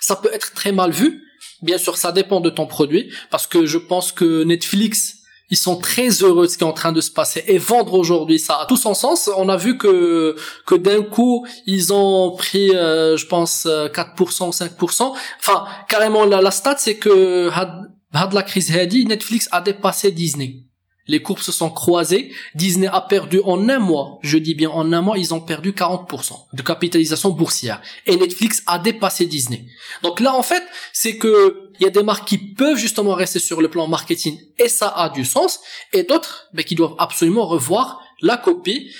ça 0.00 0.16
peut 0.16 0.30
être 0.32 0.54
très 0.54 0.72
mal 0.72 0.90
vu. 0.90 1.22
Bien 1.60 1.76
sûr, 1.76 1.98
ça 1.98 2.12
dépend 2.12 2.40
de 2.40 2.48
ton 2.48 2.66
produit, 2.66 3.12
parce 3.30 3.46
que 3.46 3.66
je 3.66 3.76
pense 3.76 4.10
que 4.10 4.42
Netflix, 4.44 5.16
ils 5.50 5.56
sont 5.56 5.76
très 5.76 6.08
heureux 6.08 6.46
de 6.46 6.50
ce 6.50 6.56
qui 6.56 6.64
est 6.64 6.66
en 6.66 6.72
train 6.72 6.92
de 6.92 7.00
se 7.02 7.10
passer. 7.10 7.44
Et 7.46 7.58
vendre 7.58 7.92
aujourd'hui, 7.92 8.38
ça 8.38 8.60
a 8.62 8.66
tout 8.66 8.78
son 8.78 8.94
sens. 8.94 9.30
On 9.36 9.48
a 9.48 9.56
vu 9.56 9.76
que 9.76 10.34
que 10.64 10.74
d'un 10.74 11.02
coup, 11.02 11.46
ils 11.66 11.92
ont 11.92 12.34
pris, 12.36 12.74
euh, 12.74 13.16
je 13.16 13.26
pense, 13.26 13.66
4% 13.66 14.48
ou 14.48 14.50
5%. 14.50 15.14
Enfin, 15.38 15.66
carrément, 15.88 16.24
la, 16.24 16.40
la 16.40 16.50
stat, 16.50 16.76
c'est 16.78 16.96
que 16.96 17.50
had, 17.52 17.70
had 18.12 18.32
la 18.32 18.42
crise 18.42 18.72
Netflix 19.06 19.48
a 19.52 19.60
dépassé 19.60 20.10
Disney. 20.10 20.66
Les 21.06 21.22
courbes 21.22 21.40
se 21.40 21.52
sont 21.52 21.70
croisées. 21.70 22.32
Disney 22.54 22.88
a 22.88 23.00
perdu 23.00 23.40
en 23.44 23.68
un 23.68 23.78
mois, 23.78 24.18
je 24.22 24.38
dis 24.38 24.54
bien 24.54 24.70
en 24.70 24.92
un 24.92 25.00
mois, 25.00 25.18
ils 25.18 25.34
ont 25.34 25.40
perdu 25.40 25.72
40% 25.72 26.32
de 26.52 26.62
capitalisation 26.62 27.30
boursière. 27.30 27.80
Et 28.06 28.16
Netflix 28.16 28.62
a 28.66 28.78
dépassé 28.78 29.26
Disney. 29.26 29.64
Donc 30.02 30.20
là, 30.20 30.34
en 30.34 30.42
fait, 30.42 30.62
c'est 30.92 31.16
que 31.16 31.70
il 31.78 31.84
y 31.84 31.86
a 31.86 31.90
des 31.90 32.02
marques 32.02 32.26
qui 32.26 32.38
peuvent 32.38 32.78
justement 32.78 33.14
rester 33.14 33.38
sur 33.38 33.60
le 33.60 33.68
plan 33.68 33.86
marketing 33.86 34.40
et 34.58 34.68
ça 34.68 34.88
a 34.88 35.10
du 35.10 35.24
sens, 35.24 35.60
et 35.92 36.04
d'autres 36.04 36.48
ben, 36.54 36.64
qui 36.64 36.74
doivent 36.74 36.94
absolument 36.98 37.46
revoir 37.46 38.00
la 38.22 38.36
copie 38.36 38.90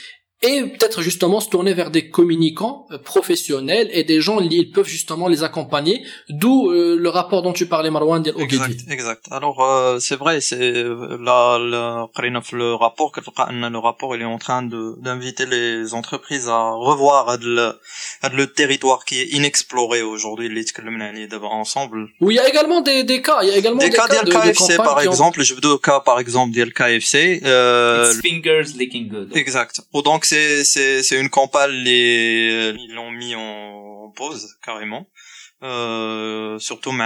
et 0.43 0.63
peut-être 0.65 1.01
justement 1.01 1.41
se 1.41 1.49
tourner 1.49 1.73
vers 1.73 1.91
des 1.91 2.11
communicants 2.11 2.87
euh, 2.91 2.99
professionnels 2.99 3.89
et 3.93 4.05
des 4.05 4.21
gens 4.21 4.39
ils 4.41 4.71
peuvent 4.71 4.87
justement 4.87 5.29
les 5.29 5.43
accompagner. 5.43 6.05
D'où 6.29 6.71
euh, 6.71 6.97
le 6.99 7.09
rapport 7.09 7.43
dont 7.43 7.55
tu 7.55 7.67
parlais 7.67 7.91
Marwan 7.91 8.23
del 8.23 8.35
exact, 8.39 8.81
exact. 8.91 9.27
Alors 9.31 9.65
euh, 9.65 9.99
c'est 9.99 10.17
vrai 10.17 10.43
c'est 10.43 10.61
euh, 10.61 11.17
là 11.21 11.59
le, 11.59 12.59
le 12.59 12.75
rapport 12.75 13.13
le 13.17 13.79
rapport 13.79 14.15
il 14.15 14.23
est 14.23 14.27
en 14.27 14.39
train 14.39 14.63
de 14.63 14.97
d'inviter 15.01 15.47
les 15.47 15.95
entreprises 15.95 16.49
à 16.49 16.71
revoir 16.73 17.31
à 17.31 17.39
de 17.39 17.47
le, 17.47 17.73
à 18.23 18.29
de 18.29 18.37
le 18.37 18.47
territoire 18.47 19.07
qui 19.07 19.21
est 19.21 19.29
inexploré 19.33 20.03
aujourd'hui 20.03 20.51
ensemble. 21.43 22.09
Oui 22.21 22.35
il 22.35 22.37
y 22.37 22.41
a 22.41 22.49
également 22.49 22.83
des, 22.83 23.05
des 23.05 23.23
cas 23.23 23.39
il 23.43 23.49
y 23.49 23.53
a 23.53 23.57
également 23.57 23.79
des, 23.79 23.89
des 23.89 23.97
cas, 23.97 24.07
cas 24.07 24.23
de, 24.23 24.31
KFC 24.31 24.77
par 24.77 25.01
exemple 25.01 25.41
ont... 25.41 25.45
je 25.45 25.55
veux 25.55 25.61
deux 25.61 25.79
cas 25.79 26.01
par 26.01 26.21
exemple 26.21 26.53
DLKFC 26.55 27.41
euh, 27.45 28.13
It's 28.13 28.21
fingers 28.21 28.77
licking 28.77 29.09
good. 29.09 29.35
Exact. 29.35 29.81
Donc 30.05 30.26
c'est 30.27 30.65
c'est 30.65 31.03
c'est 31.03 31.21
une 31.21 31.31
campagne 31.31 31.71
les 31.71 32.75
ils 32.79 32.95
l'ont 32.95 33.11
mis 33.11 33.35
en, 33.35 34.13
pause 34.15 34.57
carrément. 34.65 35.07
Euh, 35.63 36.59
surtout 36.59 36.93
mais, 36.93 37.05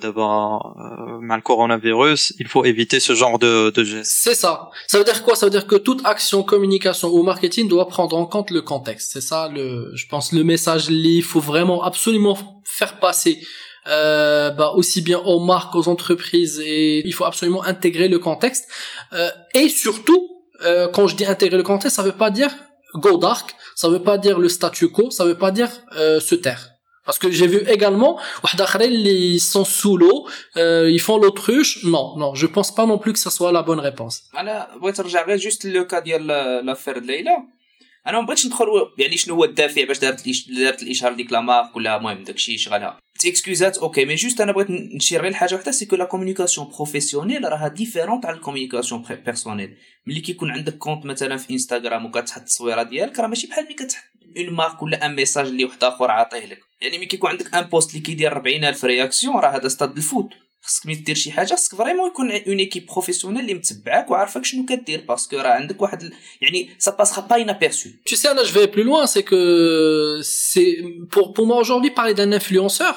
d'abord 0.00 0.76
euh, 0.78 1.40
coronavirus, 1.40 2.32
il 2.38 2.46
faut 2.46 2.64
éviter 2.64 3.00
ce 3.00 3.12
genre 3.14 3.38
de, 3.40 3.70
de 3.70 3.84
gestes. 3.84 4.12
C'est 4.14 4.34
ça. 4.34 4.70
Ça 4.86 4.98
veut 4.98 5.04
dire 5.04 5.22
quoi? 5.24 5.34
Ça 5.34 5.46
veut 5.46 5.50
dire 5.50 5.66
que 5.66 5.76
toute 5.76 6.04
action 6.04 6.42
communication 6.42 7.08
ou 7.08 7.22
marketing 7.22 7.68
doit 7.68 7.88
prendre 7.88 8.16
en 8.16 8.26
compte 8.26 8.50
le 8.50 8.62
contexte. 8.62 9.12
C'est 9.12 9.20
ça 9.20 9.48
le 9.48 9.90
je 9.94 10.06
pense 10.06 10.32
le 10.32 10.44
message 10.44 10.88
il 10.88 11.22
faut 11.22 11.40
vraiment 11.40 11.82
absolument 11.82 12.36
faire 12.64 12.98
passer 12.98 13.40
euh, 13.86 14.50
bah, 14.50 14.72
aussi 14.74 15.02
bien 15.02 15.18
aux 15.18 15.40
marques, 15.40 15.74
aux 15.74 15.88
entreprises, 15.88 16.58
et 16.64 17.06
il 17.06 17.12
faut 17.12 17.24
absolument 17.24 17.62
intégrer 17.64 18.08
le 18.08 18.18
contexte. 18.18 18.66
Euh, 19.12 19.28
et 19.54 19.68
surtout, 19.68 20.33
euh, 20.62 20.88
quand 20.88 21.06
je 21.06 21.16
dis 21.16 21.26
intégrer 21.26 21.56
le 21.56 21.62
contexte, 21.62 21.96
ça 21.96 22.02
veut 22.02 22.12
pas 22.12 22.30
dire 22.30 22.50
go 22.94 23.16
dark, 23.16 23.54
ça 23.74 23.88
veut 23.88 24.02
pas 24.02 24.18
dire 24.18 24.38
le 24.38 24.48
statu 24.48 24.88
quo, 24.88 25.10
ça 25.10 25.24
veut 25.24 25.36
pas 25.36 25.50
dire 25.50 25.70
euh, 25.96 26.20
se 26.20 26.34
taire. 26.34 26.70
Parce 27.04 27.18
que 27.18 27.30
j'ai 27.30 27.46
vu 27.46 27.62
également, 27.68 28.18
ils 28.80 29.38
sont 29.38 29.64
sous 29.64 29.98
l'eau, 29.98 30.26
euh, 30.56 30.90
ils 30.90 31.00
font 31.00 31.18
l'autruche. 31.18 31.84
Non, 31.84 32.16
non, 32.16 32.34
je 32.34 32.46
pense 32.46 32.74
pas 32.74 32.86
non 32.86 32.96
plus 32.96 33.12
que 33.12 33.18
ce 33.18 33.28
soit 33.28 33.52
la 33.52 33.62
bonne 33.62 33.80
réponse. 33.80 34.22
Voilà, 34.32 34.70
juste 35.36 35.64
le 35.64 35.84
cas 35.84 36.00
de 36.00 36.64
l'affaire 36.64 37.02
de 37.02 37.06
أنا 38.06 38.20
ما 38.20 38.26
بغيتش 38.26 38.46
ندخل 38.46 38.66
يعني 38.98 39.16
شنو 39.16 39.34
هو 39.34 39.44
الدافع 39.44 39.84
باش 39.84 39.98
دارت 39.98 40.28
دارت 40.48 40.82
الإشهار 40.82 41.12
ديك 41.12 41.32
لا 41.32 41.40
مارك 41.40 41.76
ولا 41.76 41.96
المهم 41.96 42.22
داكشي 42.22 42.58
شغالها 42.58 42.98
تيكسكوزات 43.18 43.78
أوكي 43.78 44.04
مي 44.04 44.14
جوست 44.14 44.40
أنا 44.40 44.52
بغيت 44.52 44.70
نشير 44.70 45.22
غير 45.22 45.30
لحاجه 45.30 45.54
وحدة 45.54 45.72
سي 45.72 45.86
كو 45.86 45.96
لا 45.96 46.04
كومونيكاسيون 46.04 46.68
بروفيسيونيل 46.76 47.44
راها 47.44 47.68
ديفيرونت 47.68 48.26
على 48.26 48.36
الكومونيكاسيون 48.36 49.04
بيرسونيل 49.24 49.76
ملي 50.06 50.20
كيكون 50.20 50.50
عندك 50.50 50.78
كونت 50.78 51.06
مثلا 51.06 51.36
في 51.36 51.52
انستغرام 51.52 52.06
وكتحط 52.06 52.40
التصويرة 52.40 52.82
ديالك 52.82 53.18
راه 53.18 53.26
ماشي 53.26 53.46
بحال 53.46 53.64
ملي 53.64 53.74
كتحط 53.74 54.04
اون 54.36 54.50
مارك 54.50 54.82
ولا 54.82 55.06
ان 55.06 55.14
ميساج 55.14 55.46
اللي 55.46 55.64
واحد 55.64 55.84
آخر 55.84 56.10
عاطيه 56.10 56.46
لك. 56.46 56.60
يعني 56.80 56.98
ملي 56.98 57.06
كيكون 57.06 57.30
عندك 57.30 57.54
ان 57.54 57.62
بوست 57.62 57.90
اللي 57.90 58.00
كيدير 58.00 58.32
40000 58.32 58.84
رياكسيون 58.84 59.36
راه 59.36 59.56
هذا 59.56 59.68
ستاد 59.68 59.96
الفوت. 59.96 60.28
خصك 60.63 60.85
ملي 60.85 60.95
دير 60.95 61.15
شي 61.15 61.31
حاجه 61.31 61.53
خصك 61.55 61.75
فريمون 61.75 62.07
يكون 62.09 62.31
اون 62.31 62.59
ايكيب 62.59 62.85
بروفيسيونيل 62.85 63.41
اللي 63.41 63.53
متبعاك 63.53 64.11
وعارفك 64.11 64.45
شنو 64.45 64.65
كدير 64.65 65.05
باسكو 65.07 65.37
راه 65.37 65.49
عندك 65.49 65.81
واحد 65.81 66.01
ال- 66.03 66.13
يعني 66.41 66.69
سا 66.79 66.91
باسخا 66.91 67.21
با 67.21 67.35
انابيرسو 67.41 67.89
Tu 68.09 68.15
sais, 68.15 68.27
Anna, 68.27 68.43
je 68.43 68.53
vais 68.53 68.67
plus 68.67 68.83
loin, 68.83 69.07
c'est 69.07 69.23
que 69.31 69.41
c'est 70.23 70.73
pour 71.11 71.33
pour 71.33 71.45
moi 71.47 71.57
aujourd'hui 71.63 71.91
parler 71.91 72.13
d'un 72.19 72.31
influenceur 72.39 72.95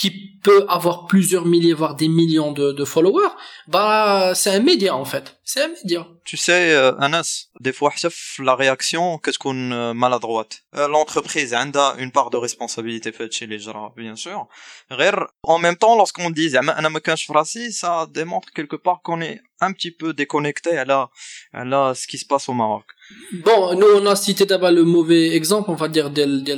qui 0.00 0.10
peut 0.46 0.62
avoir 0.78 0.96
plusieurs 1.12 1.44
milliers 1.54 1.76
voire 1.82 1.94
des 2.02 2.10
millions 2.20 2.52
de, 2.60 2.66
de 2.80 2.84
followers, 2.94 3.32
bah 3.74 4.32
c'est 4.40 4.52
un 4.58 4.62
média 4.70 4.92
en 5.02 5.06
fait, 5.12 5.26
c'est 5.50 5.62
un 5.66 5.72
média. 5.78 6.00
Tu 6.30 6.36
sais 6.46 6.64
euh, 6.80 6.92
Anas, 7.06 7.28
des 7.62 7.72
fois 7.72 7.90
حتى 7.90 8.10
في 8.10 8.42
la 8.44 8.54
réaction 8.54 9.18
كتكون 9.22 9.72
euh, 9.72 9.94
maladroite. 9.94 10.62
Euh, 10.76 10.88
L'entreprise 10.88 11.52
عندها 11.54 11.96
une 11.98 12.10
part 12.10 12.30
de 12.30 12.36
responsabilité 12.36 13.10
في 13.10 13.22
هادشي 13.22 13.44
اللي 13.44 13.56
جرى 13.56 13.92
bien 13.96 14.16
sûr. 14.16 14.46
غير 14.92 15.26
en 15.46 15.58
même 15.58 15.76
temps 15.76 15.96
lorsqu'on 15.98 16.30
dit 16.30 16.46
زعما 16.46 16.78
انا 16.78 16.88
ما 16.88 16.98
كانش 16.98 17.24
في 17.24 17.32
راسي 17.32 17.70
ça 17.72 18.06
démontre 18.06 18.48
quelque 18.54 18.76
part 18.76 19.00
qu'on 19.02 19.20
est 19.20 19.40
un 19.62 19.72
petit 19.72 19.90
peu 19.90 20.12
déconnecté 20.12 20.78
على 20.78 21.08
على 21.54 21.94
ce 21.94 22.06
qui 22.06 22.18
se 22.18 22.26
passe 22.26 22.48
au 22.48 22.52
Maroc. 22.54 22.84
Bon, 23.46 23.60
nous 23.80 23.90
on 24.00 24.06
a 24.06 24.16
cité 24.26 24.44
d'abord 24.44 24.70
le 24.70 24.84
mauvais 24.84 25.24
exemple, 25.40 25.70
on 25.70 25.78
va 25.84 25.88
dire 25.88 26.08
des, 26.10 26.26
des 26.48 26.56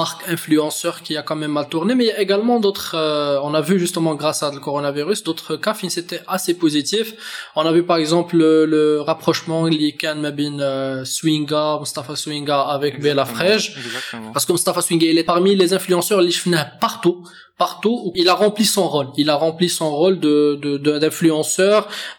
marques 0.00 0.24
influenceurs 0.34 0.98
qui 1.04 1.12
a 1.16 1.22
quand 1.22 1.36
même 1.42 1.52
mal 1.58 1.68
tourné, 1.68 1.94
mais 1.94 2.04
il 2.06 2.08
y 2.08 2.16
a 2.18 2.20
également 2.26 2.58
d'autres, 2.64 2.94
euh, 2.96 3.46
on 3.48 3.52
a 3.60 3.62
vu 3.68 3.78
justement 3.84 4.14
grâce 4.22 4.40
à 4.42 4.48
le 4.50 4.60
coronavirus, 4.68 5.18
d'autres 5.22 5.54
cas 5.64 5.74
qui 5.80 5.88
c'était 5.96 6.22
assez 6.36 6.54
positifs. 6.64 7.10
On 7.54 7.64
a 7.70 7.72
vu 7.76 7.82
par 7.90 7.98
exemple 8.04 8.32
le, 8.42 8.66
le 8.74 8.82
rapprochement 9.10 9.60
Likan 10.06 10.16
Mabin 10.26 10.56
euh, 10.60 11.04
Swinga, 11.16 11.64
Mustafa 11.82 12.14
Swinga 12.22 12.58
avec 12.76 12.92
Bella 13.04 13.24
Frege. 13.34 13.66
Exactement. 13.84 14.32
Parce 14.34 14.44
que 14.46 14.52
Mustafa 14.58 14.80
Swinga, 14.86 15.06
il 15.12 15.18
est 15.22 15.28
parmi 15.34 15.50
les 15.62 15.70
influenceurs 15.78 16.20
les 16.26 16.30
chefs 16.38 16.48
partout, 16.86 17.16
partout. 17.64 17.96
où 18.04 18.12
Il 18.22 18.28
a 18.34 18.36
rempli 18.44 18.64
son 18.76 18.86
rôle. 18.94 19.08
Il 19.22 19.28
a 19.34 19.36
rempli 19.46 19.68
son 19.78 19.88
rôle 20.00 20.16
de 20.26 20.34
de- 20.64 20.78
de- 20.86 20.98
d'influenceur 21.02 21.78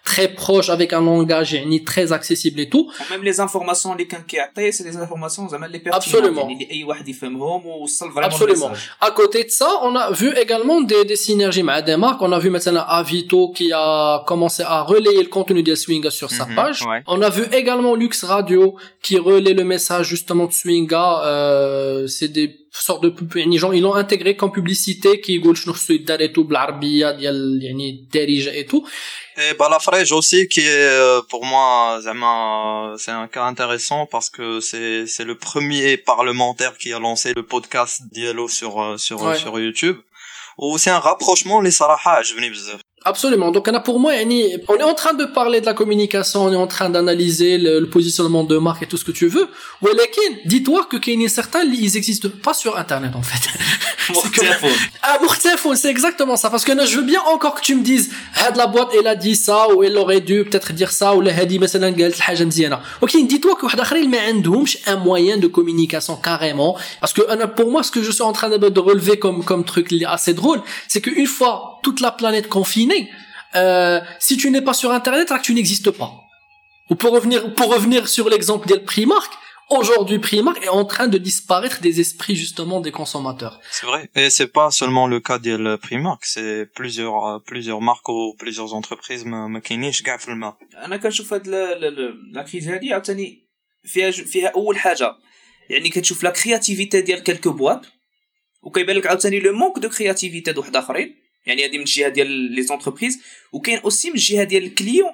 très 0.10 0.28
proche 0.42 0.70
avec 0.78 0.90
un 0.94 1.02
langage 1.12 1.52
يعني, 1.54 1.78
très 1.92 2.08
accessible 2.18 2.60
et 2.66 2.70
tout. 2.70 2.86
وميم 3.12 3.24
لي 3.24 3.32
زانفورماسيون 3.32 3.94
اللي 3.94 4.06
كان 4.06 4.22
كيعطي 4.22 4.72
سي 4.72 4.84
لي 4.84 4.92
زانفورماسيون 4.92 5.50
زعما 5.50 5.66
اللي 5.66 5.78
بيرتينون 5.78 6.02
Absolument. 6.36 6.38
يعني 6.40 6.54
اللي 6.54 6.72
اي 6.72 6.84
واحد 6.84 7.08
يفهمهم 7.10 7.66
ووصل 7.66 8.12
فريمون 8.12 8.32
Absolument. 8.32 8.72
À 9.08 9.12
côté 9.12 9.44
de 9.44 9.50
ça, 9.50 9.70
on 9.88 9.96
a 9.96 10.12
vu 10.12 10.30
également 10.46 10.80
des, 10.82 11.04
des 11.12 11.16
synergies 11.28 11.64
avec 11.70 11.86
des 11.86 11.98
marques. 11.98 12.22
On 12.22 12.32
a 12.32 12.40
vu 12.40 12.50
maintenant 12.50 12.86
Avito 13.00 13.52
qui 13.58 13.68
a 13.74 14.24
commencé 14.32 14.62
à 14.64 14.82
relayer 14.94 15.22
le 15.28 15.30
contenu 15.38 15.62
de 15.70 15.74
Swinga 15.84 16.10
sur 16.20 16.30
sa 16.40 16.46
Mhm, 16.46 16.56
page. 16.60 16.80
ouais. 16.90 17.02
On 17.16 17.20
a 17.22 17.30
vu 17.38 17.44
également 17.52 17.67
Lux 17.68 18.24
Radio 18.24 18.76
qui 19.02 19.18
relaie 19.18 19.54
le 19.54 19.64
message 19.64 20.08
justement 20.08 20.46
de 20.46 20.54
Swinga. 20.54 21.08
Euh, 21.26 22.08
c'est 22.08 22.30
des 22.30 22.56
sortes 22.72 23.04
de 23.04 23.10
pub- 23.10 23.36
يعني 23.36 23.58
gens 23.60 23.72
ils 23.72 23.82
l'ont 23.82 23.96
intégré 23.96 24.36
comme 24.36 24.52
publicité 24.52 25.22
qui 25.22 25.32
يقول 25.32 25.58
شنو 25.58 25.74
خصو 25.74 25.94
يدار 25.94 26.20
et 26.20 26.32
tout 26.34 26.44
بالعربية 26.48 27.12
ديال 27.12 27.60
يعني 27.64 27.90
الدارجة 27.90 28.52
et 28.52 28.66
tout. 28.66 28.84
Et 29.38 29.54
Balafrege 29.60 30.12
aussi 30.12 30.48
qui 30.48 30.60
est 30.62 30.90
euh, 31.00 31.22
pour 31.30 31.46
moi 31.46 32.00
زعما 32.00 32.96
c'est 32.98 33.12
un 33.12 33.28
cas 33.28 33.44
intéressant 33.44 34.06
parce 34.06 34.30
que 34.30 34.60
c'est 34.60 35.06
c'est 35.08 35.24
le 35.26 35.38
premier 35.38 35.98
parlementaire 35.98 36.78
qui 36.78 36.94
a 36.94 37.00
lancé 37.00 37.34
le 37.36 37.44
podcast 37.46 38.02
Diallo 38.12 38.48
sur 38.48 38.74
euh, 38.82 38.98
sur 38.98 39.18
Ouais. 39.24 39.38
sur 39.38 39.60
YouTube. 39.60 39.98
وسي 40.58 40.92
ان 40.92 40.96
رابروشمون 40.96 41.60
اللي 41.60 41.72
صراحه 41.72 42.12
عجبني 42.12 42.50
بزاف 42.50 42.82
Absolument. 43.05 43.51
Donc, 43.53 43.69
on 43.69 43.75
a 43.75 43.81
pour 43.81 44.01
moi, 44.01 44.13
on 44.69 44.77
est 44.77 44.83
en 44.83 44.95
train 44.95 45.15
de 45.15 45.25
parler 45.25 45.61
de 45.61 45.67
la 45.67 45.75
communication, 45.75 46.45
on 46.45 46.53
est 46.53 46.57
en 46.57 46.67
train 46.67 46.91
d'analyser 46.91 47.57
le, 47.57 47.81
le, 47.81 47.89
positionnement 47.89 48.45
de 48.45 48.59
marque 48.59 48.83
et 48.83 48.87
tout 48.87 48.97
ce 48.97 49.05
que 49.05 49.13
tu 49.13 49.29
veux. 49.29 49.49
Ou 49.83 49.89
dis-toi 50.45 50.87
que 50.91 50.97
qu'il 50.97 51.21
y 51.21 51.25
a 51.25 51.29
certains, 51.29 51.63
ils 51.63 51.97
existent 51.97 52.29
pas 52.43 52.55
sur 52.55 52.77
Internet, 52.77 53.13
en 53.15 53.23
fait. 53.23 53.49
Mourtiafoun. 54.13 54.71
ah, 55.03 55.19
c'est 55.77 55.91
exactement 55.91 56.37
ça. 56.37 56.51
Parce 56.51 56.65
que 56.65 56.73
je 56.87 56.97
veux 56.97 57.05
bien 57.05 57.21
encore 57.23 57.55
que 57.55 57.61
tu 57.61 57.77
me 57.77 57.83
dises, 57.83 58.11
ah, 58.37 58.51
la 58.57 58.67
boîte, 58.67 58.89
elle 58.99 59.07
a 59.07 59.15
dit 59.15 59.37
ça, 59.37 59.69
ou 59.75 59.85
elle 59.85 59.97
aurait 59.97 60.21
dû 60.21 60.45
peut-être 60.45 60.73
dire 60.73 60.91
ça, 60.91 61.15
ou 61.15 61.23
elle 61.23 61.39
a 61.39 61.45
dit, 61.45 61.59
mais 61.59 61.69
c'est 61.69 61.79
Ok, 63.01 63.17
dis-toi 63.27 63.55
que 63.55 63.67
Wahdakhari, 63.67 64.09
mais 64.09 64.19
un 64.87 64.97
moyen 64.97 65.37
de 65.37 65.47
communication 65.47 66.17
carrément. 66.17 66.77
Parce 67.01 67.13
que, 67.13 67.47
pour 67.47 67.71
moi, 67.71 67.83
ce 67.83 67.91
que 67.91 68.03
je 68.03 68.11
suis 68.11 68.23
en 68.23 68.33
train 68.33 68.51
de 68.51 68.81
relever 68.81 69.19
comme, 69.19 69.45
comme 69.45 69.65
truc 69.65 69.95
assez 70.07 70.35
drôle, 70.35 70.61
c'est 70.89 71.01
qu'une 71.01 71.27
fois 71.27 71.68
toute 71.86 72.00
la 72.08 72.12
planète 72.20 72.48
confinée, 72.58 73.04
euh, 73.56 74.00
si 74.28 74.34
tu 74.42 74.48
n'es 74.52 74.66
pas 74.70 74.76
sur 74.82 74.90
Internet, 75.00 75.28
tu 75.48 75.52
n'existes 75.58 75.92
pas. 76.02 76.12
Ou 76.90 76.96
pour 77.02 77.12
revenir, 77.18 77.40
pour 77.60 77.68
revenir 77.76 78.02
sur 78.16 78.26
l'exemple 78.34 78.66
de 78.74 78.78
Primark, 78.92 79.32
aujourd'hui 79.78 80.20
Primark 80.28 80.58
est 80.68 80.76
en 80.82 80.86
train 80.94 81.08
de 81.16 81.20
disparaître 81.32 81.80
des 81.88 81.96
esprits 82.04 82.38
justement 82.44 82.78
des 82.88 82.94
consommateurs. 83.00 83.56
C'est 83.78 83.88
vrai. 83.92 84.02
Et 84.20 84.28
c'est 84.38 84.52
pas 84.60 84.70
seulement 84.80 85.06
le 85.14 85.20
cas 85.28 85.40
de 85.48 85.54
Primark, 85.86 86.22
c'est 86.34 86.66
plusieurs 86.80 87.18
euh, 87.26 87.40
plusieurs 87.52 87.82
marques 87.90 88.10
ou 88.10 88.22
plusieurs 88.44 88.72
entreprises 88.80 89.24
ما 89.26 89.60
كاينينش 89.60 90.02
كاع 90.02 90.18
في 90.18 90.28
الماء. 90.28 90.58
انا 90.86 90.98
كنشوف 90.98 91.34
هاد 91.34 91.48
لا 91.48 92.44
كريز 92.52 92.68
هادي 92.68 92.94
عاوتاني 92.94 93.48
فيها 93.84 94.12
فيها 94.12 94.48
اول 94.48 94.78
حاجه 94.78 95.16
يعني 95.70 95.90
كتشوف 95.90 96.24
لا 96.24 96.30
كرياتيفيتي 96.30 97.02
ديال 97.02 97.24
كالكو 97.24 97.52
بواط 97.52 97.86
وكيبان 98.62 98.96
لك 98.96 99.08
عاوتاني 99.08 99.40
لو 99.40 99.54
مونك 99.54 99.80
دو 99.80 99.90
كرياتيفيتي 99.90 100.52
د 100.52 100.58
واحد 100.58 100.76
اخرين 100.76 101.17
يعني 101.47 101.65
هذه 101.65 101.77
من 101.77 101.81
الجهة 101.81 102.09
ديال 102.09 102.31
لي 102.31 102.63
زونتربريز 102.63 103.19
وكاين 103.53 103.79
أوسي 103.79 104.09
من 104.09 104.15
الجهة 104.15 104.45
ديال 104.45 104.65
الكليون 104.65 105.13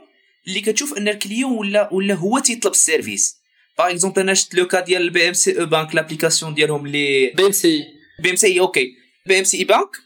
اللي 0.49 0.61
كتشوف 0.61 0.99
أن 0.99 1.09
الكليون 1.09 1.53
ولا 1.53 1.95
ولا 1.95 2.15
هو 2.15 2.39
تيطلب 2.39 2.73
السيرفيس. 2.73 3.37
باغ 3.79 3.91
اكزومبل 3.91 4.21
أنا 4.21 4.35
شفت 4.35 4.55
لو 4.55 4.67
كا 4.67 4.81
ديال 4.81 5.03
البي 5.03 5.29
ام 5.29 5.33
سي 5.33 5.61
أو 5.61 5.67
بانك 5.67 5.95
لابليكاسيون 5.95 6.55
ديالهم 6.55 6.87
اللي 6.87 7.31
بي 7.31 7.47
ام 7.47 7.53
سي 7.53 7.85
بي 8.23 8.31
ام 8.31 8.37
سي 8.37 8.61
أوكي 8.61 8.95
بي 9.27 9.39
ام 9.39 9.45
سي 9.45 9.59
اي 9.59 9.65
بانك 9.65 10.04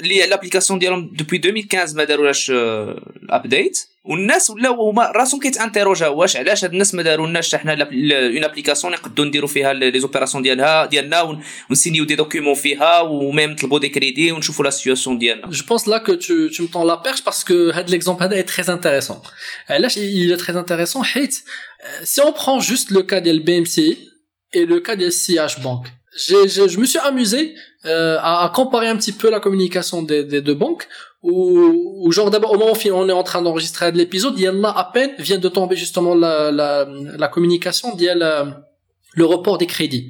اللي 0.00 0.26
لابليكاسيون 0.26 0.78
ديالهم 0.78 1.10
دوبوي 1.14 1.38
2015 1.38 1.96
ما 1.96 2.04
دارولاش 2.04 2.52
ابديت 3.30 3.78
والناس 4.04 4.50
ولاو 4.50 4.90
هما 4.90 5.10
راسهم 5.10 5.40
كيتانتيروجا 5.40 6.08
واش 6.08 6.36
علاش 6.36 6.64
هاد 6.64 6.72
الناس 6.72 6.94
ما 6.94 7.02
دارولناش 7.02 7.54
حنا 7.54 7.72
اون 7.72 8.44
ابليكاسيون 8.44 8.92
نقدروا 8.92 9.28
نديروا 9.28 9.48
فيها 9.48 9.72
لي 9.72 10.00
زوبيراسيون 10.00 10.42
ديالها 10.42 10.86
ديالنا 10.86 11.42
ونسينيو 11.70 12.04
دي 12.04 12.14
دوكيومون 12.14 12.54
فيها 12.54 13.00
وميم 13.00 13.50
نطلبوا 13.50 13.78
دي 13.78 13.88
كريدي 13.88 14.32
ونشوفوا 14.32 14.64
لا 14.64 14.70
سيتواسيون 14.70 15.18
ديالنا 15.18 15.50
جو 15.50 15.64
بونس 15.68 15.88
لا 15.88 15.98
كو 15.98 16.14
تو 16.14 16.48
تو 16.48 16.64
متون 16.64 16.86
لا 16.86 17.02
بيرش 17.02 17.22
باسكو 17.22 17.70
هاد 17.70 17.90
ليكزومبل 17.90 18.22
هذا 18.22 18.36
اي 18.36 18.42
تري 18.42 18.74
انتريسون 18.74 19.16
علاش 19.68 19.98
il 19.98 20.32
est 20.32 20.40
très 20.40 20.56
intéressant 20.56 21.02
حيت 21.02 21.34
si 22.04 22.20
on 22.20 22.32
prend 22.32 22.60
juste 22.60 22.90
le 22.90 23.02
cas 23.02 23.18
ديال 23.18 23.44
BMC 23.44 23.96
et 24.54 24.66
le 24.66 24.80
cas 24.80 24.94
ديال 24.94 25.12
CH 26.15 26.57
Bank 26.59 26.69
je 26.69 26.79
me 26.79 26.85
suis 26.85 26.99
amusé 26.99 27.55
euh, 27.85 28.17
à, 28.19 28.43
à, 28.43 28.49
comparer 28.49 28.87
un 28.87 28.97
petit 28.97 29.11
peu 29.11 29.29
la 29.29 29.39
communication 29.39 30.01
des, 30.01 30.23
des 30.23 30.41
deux 30.41 30.53
banques 30.53 30.87
où, 31.23 32.03
où 32.05 32.11
genre 32.11 32.29
d'abord 32.29 32.51
au 32.51 32.57
moment 32.57 32.73
où 32.73 32.89
on 32.93 33.07
est 33.07 33.13
en 33.13 33.23
train 33.23 33.41
d'enregistrer 33.41 33.91
l'épisode 33.91 34.33
il 34.37 34.43
y 34.43 34.49
en 34.49 34.63
a 34.63 34.69
à 34.69 34.91
peine 34.91 35.11
vient 35.19 35.37
de 35.37 35.49
tomber 35.49 35.75
justement 35.75 36.15
la, 36.15 36.51
la, 36.51 36.85
la 36.85 37.27
communication 37.27 37.95
d'il 37.95 38.17
le 39.13 39.25
report 39.25 39.57
des 39.57 39.67
crédits. 39.67 40.09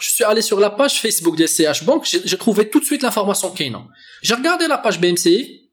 Je 0.00 0.08
suis 0.08 0.24
allé 0.24 0.40
sur 0.40 0.58
la 0.58 0.70
page 0.70 1.00
Facebook 1.00 1.36
des 1.36 1.46
CH 1.46 1.84
Bank 1.84 2.06
j'ai 2.06 2.38
trouvé 2.38 2.68
tout 2.68 2.80
de 2.80 2.84
suite 2.84 3.02
l'information 3.02 3.50
Kainan 3.50 3.86
j'ai 4.22 4.34
regardé 4.34 4.66
la 4.66 4.78
page 4.78 5.00
BMCI 5.00 5.67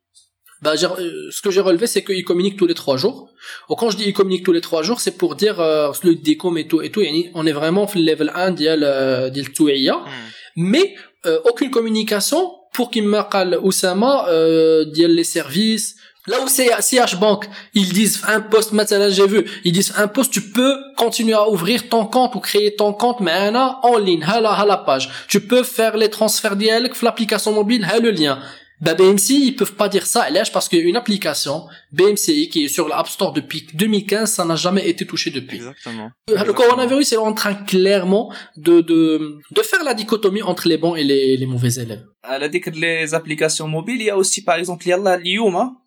bah, 0.66 0.74
euh, 0.74 1.30
ce 1.30 1.42
que 1.44 1.52
j'ai 1.52 1.62
relevé, 1.62 1.86
c'est 1.86 2.04
qu'ils 2.04 2.26
communiquent 2.26 2.58
tous 2.58 2.66
les 2.66 2.74
trois 2.74 2.98
jours. 2.98 3.30
Ou 3.70 3.76
quand 3.76 3.92
je 3.92 3.98
dis 3.98 4.06
ils 4.08 4.14
communiquent 4.14 4.44
tous 4.44 4.52
les 4.52 4.62
trois 4.62 4.82
jours, 4.82 5.00
c'est 5.00 5.16
pour 5.16 5.36
dire 5.36 5.60
euh, 5.60 5.92
le 6.04 6.16
décom 6.16 6.58
et 6.58 6.68
tout 6.68 6.82
et 6.82 6.90
tout. 6.90 7.04
On 7.36 7.46
est 7.46 7.52
vraiment 7.52 7.88
le 7.94 8.02
level 8.02 8.32
1 8.34 8.52
d'il 8.52 9.32
d'il 9.32 9.54
touiya, 9.54 9.98
hmm. 9.98 10.10
mais 10.56 10.96
euh, 11.28 11.40
aucune 11.46 11.70
communication 11.70 12.52
pour 12.74 12.90
qu'ils 12.90 13.04
qu'il 13.04 13.10
m'appelle 13.12 13.60
Oussama 13.62 14.28
euh, 14.30 14.86
d'il 14.86 15.14
les 15.14 15.24
services. 15.24 15.98
Là 16.26 16.38
où 16.44 16.48
c'est 16.48 16.70
CH 16.82 17.18
Bank, 17.18 17.46
ils 17.76 17.94
disent 17.94 18.24
un 18.28 18.42
poste, 18.42 18.72
maintenant 18.72 19.08
j'ai 19.12 19.28
vu, 19.28 19.46
ils 19.64 19.72
disent 19.72 19.94
un 19.96 20.08
poste, 20.08 20.34
tu 20.34 20.42
peux 20.42 20.76
continuer 20.98 21.36
à 21.36 21.48
ouvrir 21.48 21.88
ton 21.88 22.08
compte 22.08 22.34
ou 22.34 22.40
créer 22.40 22.76
ton 22.76 22.94
compte, 22.94 23.20
mais 23.20 23.32
en 23.54 23.98
ligne, 24.00 24.24
à 24.24 24.42
la, 24.42 24.50
à 24.50 24.66
la 24.66 24.78
page. 24.78 25.12
Tu 25.28 25.40
peux 25.42 25.62
faire 25.62 25.96
les 25.96 26.10
transferts 26.10 26.56
d'IALC, 26.56 27.00
l'application 27.04 27.52
mobile, 27.54 27.88
à 27.88 28.00
le 28.00 28.10
lien. 28.10 28.40
Bah, 28.82 28.94
ben 28.94 29.12
BMC, 29.12 29.30
ils 29.30 29.56
peuvent 29.56 29.76
pas 29.76 29.88
dire 29.88 30.06
ça, 30.06 30.30
lâche 30.30 30.52
parce 30.52 30.68
qu'une 30.68 30.98
application, 30.98 31.66
BMCI, 31.94 32.50
qui 32.50 32.66
est 32.66 32.68
sur 32.68 32.90
l'App 32.90 33.08
Store 33.08 33.32
depuis 33.32 33.66
2015, 33.74 34.32
ça 34.32 34.46
n'a 34.46 34.56
jamais 34.58 34.90
été 34.90 35.06
touché 35.06 35.32
depuis. 35.32 35.58
Exactement. 35.58 36.06
Euh, 36.30 36.34
Exactement. 36.34 36.46
Le 36.46 36.54
coronavirus 36.54 37.14
est 37.14 37.18
en 37.18 37.34
train 37.34 37.56
clairement 37.56 38.34
de, 38.58 38.82
de, 38.82 39.38
de 39.52 39.62
faire 39.62 39.84
la 39.84 39.94
dichotomie 39.94 40.42
entre 40.42 40.68
les 40.68 40.78
bons 40.78 40.96
et 40.96 41.04
les, 41.04 41.38
les 41.38 41.46
mauvais 41.46 41.74
élèves. 41.76 42.04
À 42.24 42.38
la 42.38 42.50
décre 42.50 42.72
les 42.74 43.14
applications 43.14 43.68
mobiles, 43.68 44.02
il 44.02 44.08
y 44.08 44.10
a 44.10 44.18
aussi, 44.18 44.44
par 44.44 44.58
exemple, 44.58 44.86
il 44.86 44.90
y 44.90 44.94
a 44.94 45.18
Liuma, 45.18 45.60
hein. 45.60 45.78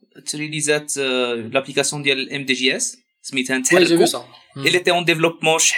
euh, 0.97 1.49
l'application 1.53 2.01
de 2.01 2.39
MDJS, 2.39 2.97
Smith 3.21 3.51
ouais, 3.51 3.85
vu 3.85 4.07
ça. 4.07 4.25
Mm. 4.57 4.67
Elle 4.67 4.77
était 4.77 4.91
en 4.93 5.03
développement, 5.03 5.59
chez 5.59 5.75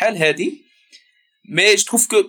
mais 1.49 1.77
je 1.77 1.85
trouve 1.85 2.07
que 2.07 2.29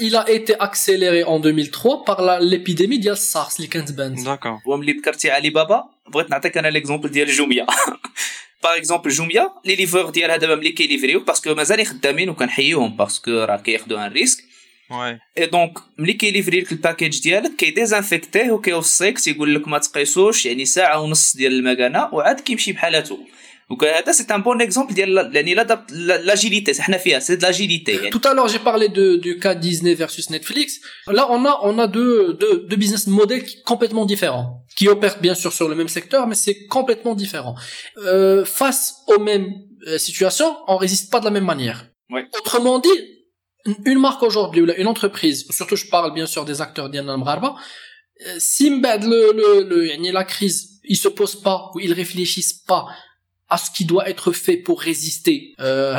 il 0.00 0.16
a 0.16 0.24
été 0.30 0.54
accéléré 0.60 1.24
en 1.24 1.38
2003 1.40 2.04
par 2.04 2.40
l'épidémie 2.40 2.98
de 2.98 3.14
SARS 3.14 3.56
اللي 3.56 3.66
كانت 3.68 3.92
بانت 3.92 4.24
داكور 4.24 4.58
وملي 4.66 4.92
ذكرتي 4.92 5.30
علي 5.30 5.50
بابا 5.50 5.84
بغيت 6.08 6.30
نعطيك 6.30 6.58
انا 6.58 6.68
ليكزومبل 6.68 7.08
ديال 7.08 7.28
جوميا 7.28 7.66
باغ 8.62 8.76
اكزومبل 8.76 9.10
جوميا 9.10 9.48
لي 9.64 9.74
ليفور 9.74 10.10
ديالها 10.10 10.36
دابا 10.36 10.54
ملي 10.54 10.72
كيليفريو 10.72 11.20
باسكو 11.20 11.54
مازال 11.54 11.86
خدامين 11.86 12.28
وكنحييهم 12.28 12.96
باسكو 12.96 13.30
راه 13.30 13.56
كياخذوا 13.56 14.06
ان 14.06 14.12
ريسك 14.12 14.44
وي 14.90 15.18
اي 15.38 15.46
دونك 15.46 15.78
ملي 15.98 16.12
كيليفري 16.12 16.60
لك 16.60 16.72
الباكيج 16.72 17.22
ديالك 17.22 17.56
كيديزانفيكتيه 17.56 18.50
وكيوصيك 18.50 19.18
تيقول 19.18 19.54
لك 19.54 19.68
ما 19.68 19.78
تقيسوش 19.78 20.46
يعني 20.46 20.64
ساعه 20.64 21.00
ونص 21.00 21.36
ديال 21.36 21.52
المكانه 21.52 22.08
وعاد 22.14 22.40
كيمشي 22.40 22.72
بحالاتو 22.72 23.18
donc 23.69 23.83
ça 23.83 24.13
c'est 24.13 24.31
un 24.31 24.39
bon 24.39 24.59
exemple 24.59 24.93
l'agilité. 25.89 26.73
C'est 26.73 27.37
de 27.37 27.41
l'agilité. 27.41 28.09
Tout 28.09 28.21
à 28.23 28.33
l'heure 28.33 28.47
j'ai 28.47 28.59
parlé 28.59 28.87
de, 28.87 29.17
du 29.17 29.39
cas 29.39 29.55
Disney 29.55 29.93
versus 29.93 30.29
Netflix. 30.29 30.79
Là 31.07 31.27
on 31.29 31.43
a 31.45 31.59
on 31.63 31.77
a 31.77 31.87
deux, 31.87 32.33
deux, 32.33 32.65
deux 32.69 32.75
business 32.77 33.07
models 33.07 33.43
complètement 33.65 34.05
différents, 34.05 34.63
qui 34.77 34.87
opèrent 34.87 35.19
bien 35.19 35.35
sûr 35.35 35.51
sur 35.51 35.67
le 35.67 35.75
même 35.75 35.89
secteur, 35.89 36.27
mais 36.27 36.35
c'est 36.35 36.65
complètement 36.67 37.13
différent. 37.13 37.55
Euh, 37.97 38.45
face 38.45 38.95
aux 39.07 39.19
mêmes 39.19 39.53
euh, 39.87 39.97
situations, 39.97 40.55
on 40.67 40.77
résiste 40.77 41.11
pas 41.11 41.19
de 41.19 41.25
la 41.25 41.31
même 41.31 41.45
manière. 41.45 41.87
Ouais. 42.09 42.25
Autrement 42.37 42.79
dit, 42.79 42.89
une 43.85 43.99
marque 43.99 44.23
aujourd'hui, 44.23 44.63
une 44.77 44.87
entreprise, 44.87 45.45
surtout 45.49 45.75
je 45.75 45.87
parle 45.87 46.13
bien 46.13 46.25
sûr 46.25 46.45
des 46.45 46.61
acteurs 46.61 46.89
d'Yann 46.89 47.17
Mrarba, 47.17 47.55
euh, 48.25 48.35
si 48.39 48.69
le, 48.69 49.33
le, 49.35 49.63
le, 49.63 50.11
la 50.11 50.23
crise, 50.23 50.79
ils 50.85 50.95
se 50.95 51.09
posent 51.09 51.41
pas 51.41 51.69
ou 51.75 51.81
ils 51.81 51.91
réfléchissent 51.91 52.63
pas 52.65 52.85
à 53.48 53.58
ce 53.58 53.70
qui 53.70 53.84
doit 53.84 54.08
être 54.08 54.32
fait 54.32 54.56
pour 54.56 54.80
résister 54.80 55.54
euh, 55.60 55.94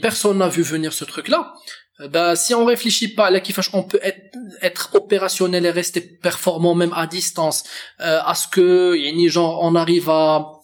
personne 0.00 0.38
n'a 0.38 0.48
vu 0.48 0.62
venir 0.62 0.92
ce 0.92 1.04
truc 1.04 1.28
là 1.28 1.52
euh, 2.00 2.08
bah 2.08 2.34
si 2.36 2.54
on 2.54 2.64
réfléchit 2.64 3.08
pas 3.08 3.30
là 3.30 3.40
on 3.74 3.82
peut 3.82 4.00
être, 4.02 4.36
être 4.62 4.94
opérationnel 4.94 5.66
et 5.66 5.70
rester 5.70 6.00
performant 6.00 6.74
même 6.74 6.92
à 6.94 7.06
distance 7.06 7.64
euh, 8.00 8.20
à 8.24 8.34
ce 8.34 8.48
que 8.48 8.96
y 8.96 9.28
genre 9.28 9.60
on 9.62 9.74
arrive 9.74 10.08
à 10.08 10.62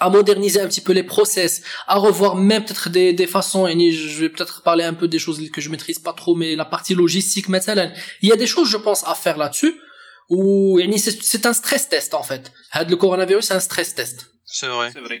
à 0.00 0.08
moderniser 0.08 0.60
un 0.60 0.66
petit 0.66 0.80
peu 0.80 0.92
les 0.92 1.02
process, 1.02 1.62
à 1.86 1.96
revoir 1.98 2.34
même 2.34 2.64
peut-être 2.64 2.88
des, 2.88 3.12
des 3.12 3.26
façons, 3.26 3.66
et 3.68 3.92
je 3.92 4.20
vais 4.20 4.30
peut-être 4.30 4.62
parler 4.62 4.82
un 4.82 4.94
peu 4.94 5.06
des 5.06 5.18
choses 5.18 5.48
que 5.50 5.60
je 5.60 5.68
maîtrise 5.68 5.98
pas 5.98 6.14
trop, 6.14 6.34
mais 6.34 6.56
la 6.56 6.64
partie 6.64 6.94
logistique, 6.94 7.48
مثلا, 7.48 7.92
il 8.22 8.30
y 8.30 8.32
a 8.32 8.36
des 8.36 8.46
choses, 8.46 8.68
je 8.68 8.78
pense, 8.78 9.06
à 9.06 9.14
faire 9.14 9.36
là-dessus, 9.36 9.74
où 10.30 10.80
c'est 10.96 11.44
un 11.44 11.52
stress 11.52 11.88
test, 11.88 12.14
en 12.14 12.22
fait. 12.22 12.50
Le 12.88 12.96
coronavirus, 12.96 13.44
c'est 13.44 13.54
un 13.54 13.60
stress 13.60 13.94
test. 13.94 14.26
C'est 14.46 14.68
vrai. 14.68 14.90
C'est 14.92 15.00
vrai. 15.00 15.20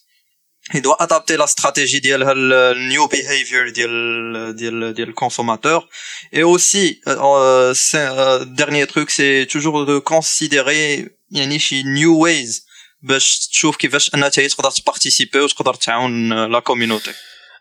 il 0.74 0.82
doit 0.82 1.00
adapter 1.00 1.36
la 1.36 1.46
stratégie 1.46 2.00
ديالها 2.00 2.34
le 2.34 2.74
new 2.74 3.06
behavior 3.08 3.72
ديال 3.74 4.56
ديال 4.56 4.94
ديال 4.94 5.08
الكونسوماتور 5.08 5.88
et 6.32 6.42
aussi 6.42 7.00
euh, 7.08 7.72
euh, 7.94 8.44
dernier 8.44 8.86
truc 8.86 9.10
c'est 9.10 9.46
toujours 9.48 9.86
de 9.86 9.98
considérer 9.98 11.08
يعني 11.30 11.58
شي 11.58 11.82
new 11.82 12.24
ways 12.24 12.62
باش 13.02 13.48
تشوف 13.48 13.76
كيفاش 13.76 14.14
انها 14.14 14.28
تقدر 14.28 14.70
تبارتيسيبي 14.70 15.40
وتقدر 15.40 15.74
تعاون 15.74 16.32
لا 16.52 16.60
كوميونيتي 16.60 17.12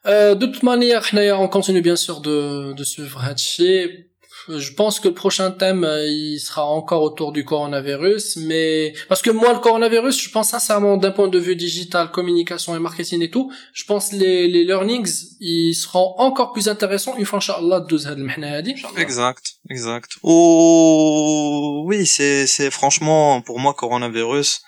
دو 0.06 0.52
توت 0.52 0.64
مانيير 0.64 1.02
حنايا 1.02 1.34
اون 1.34 1.48
كونتينيو 1.48 1.82
بيان 1.82 1.96
سور 1.96 2.18
دو 2.18 2.72
دو 2.72 2.84
سويفر 2.84 3.20
هادشي 3.20 3.86
je 4.50 4.72
pense 4.74 5.00
que 5.00 5.08
le 5.08 5.14
prochain 5.14 5.52
thème, 5.52 5.84
euh, 5.84 6.06
il 6.08 6.40
sera 6.40 6.66
encore 6.66 7.02
autour 7.02 7.32
du 7.32 7.44
coronavirus, 7.44 8.38
mais 8.38 8.94
parce 9.10 9.22
que 9.22 9.32
moi, 9.32 9.54
le 9.54 9.60
coronavirus, 9.60 10.22
je 10.22 10.30
pense 10.30 10.50
sincèrement 10.50 10.98
d'un 10.98 11.12
point 11.12 11.28
de 11.28 11.40
vue 11.40 11.56
digital, 11.56 12.12
communication 12.12 12.76
et 12.76 12.80
marketing 12.80 13.22
et 13.22 13.32
tout, 13.32 13.52
je 13.74 13.84
pense 13.86 14.12
les 14.12 14.48
les 14.48 14.64
learnings, 14.64 15.12
ils 15.40 15.74
seront 15.74 16.16
encore 16.18 16.54
plus 16.54 16.68
intéressants 16.68 17.16
une 17.18 17.26
fois 17.26 17.40
inchallah 17.40 17.80
de 17.82 17.96
Exact, 18.98 19.46
exact. 19.70 20.12
Oh 20.24 21.84
oui, 21.88 22.06
c'est 22.06 22.46
c'est 22.48 22.72
franchement 22.72 23.42
pour 23.42 23.60
moi 23.60 23.74
coronavirus 23.74 24.62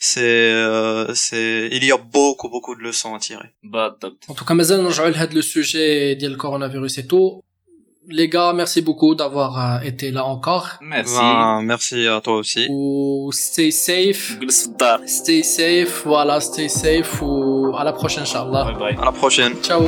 c'est 0.00 0.20
euh, 0.22 1.14
c'est 1.14 1.68
il 1.70 1.84
y 1.84 1.92
a 1.92 1.98
beaucoup 1.98 2.48
beaucoup 2.48 2.74
de 2.74 2.80
leçons 2.80 3.14
à 3.14 3.18
tirer. 3.18 3.50
En 4.28 4.34
tout 4.34 4.44
cas, 4.44 4.54
مازال 4.54 4.82
نرجعوا 4.82 5.10
لهذا 5.10 5.34
le 5.34 5.42
sujet 5.42 6.14
ديال 6.18 6.38
coronavirus 6.38 6.98
et 6.98 7.06
tout 7.06 7.42
les 8.09 8.27
gars, 8.29 8.53
merci 8.53 8.81
beaucoup 8.81 9.15
d'avoir 9.15 9.77
euh, 9.77 9.83
été 9.83 10.11
là 10.11 10.25
encore. 10.25 10.67
Merci. 10.81 11.17
Ben, 11.19 11.61
merci 11.63 12.07
à 12.07 12.21
toi 12.21 12.37
aussi. 12.37 12.67
Ou 12.69 13.31
stay 13.31 13.71
safe. 13.71 14.37
Stay 15.05 15.43
safe, 15.43 16.03
voilà, 16.05 16.39
stay 16.39 16.69
safe 16.69 17.21
ou 17.21 17.73
à 17.77 17.83
la 17.83 17.93
prochaine, 17.93 18.23
Inch'Allah. 18.23 18.65
Bye 18.65 18.75
bye. 18.77 18.97
À 19.01 19.05
la 19.05 19.11
prochaine. 19.11 19.53
Ciao. 19.61 19.83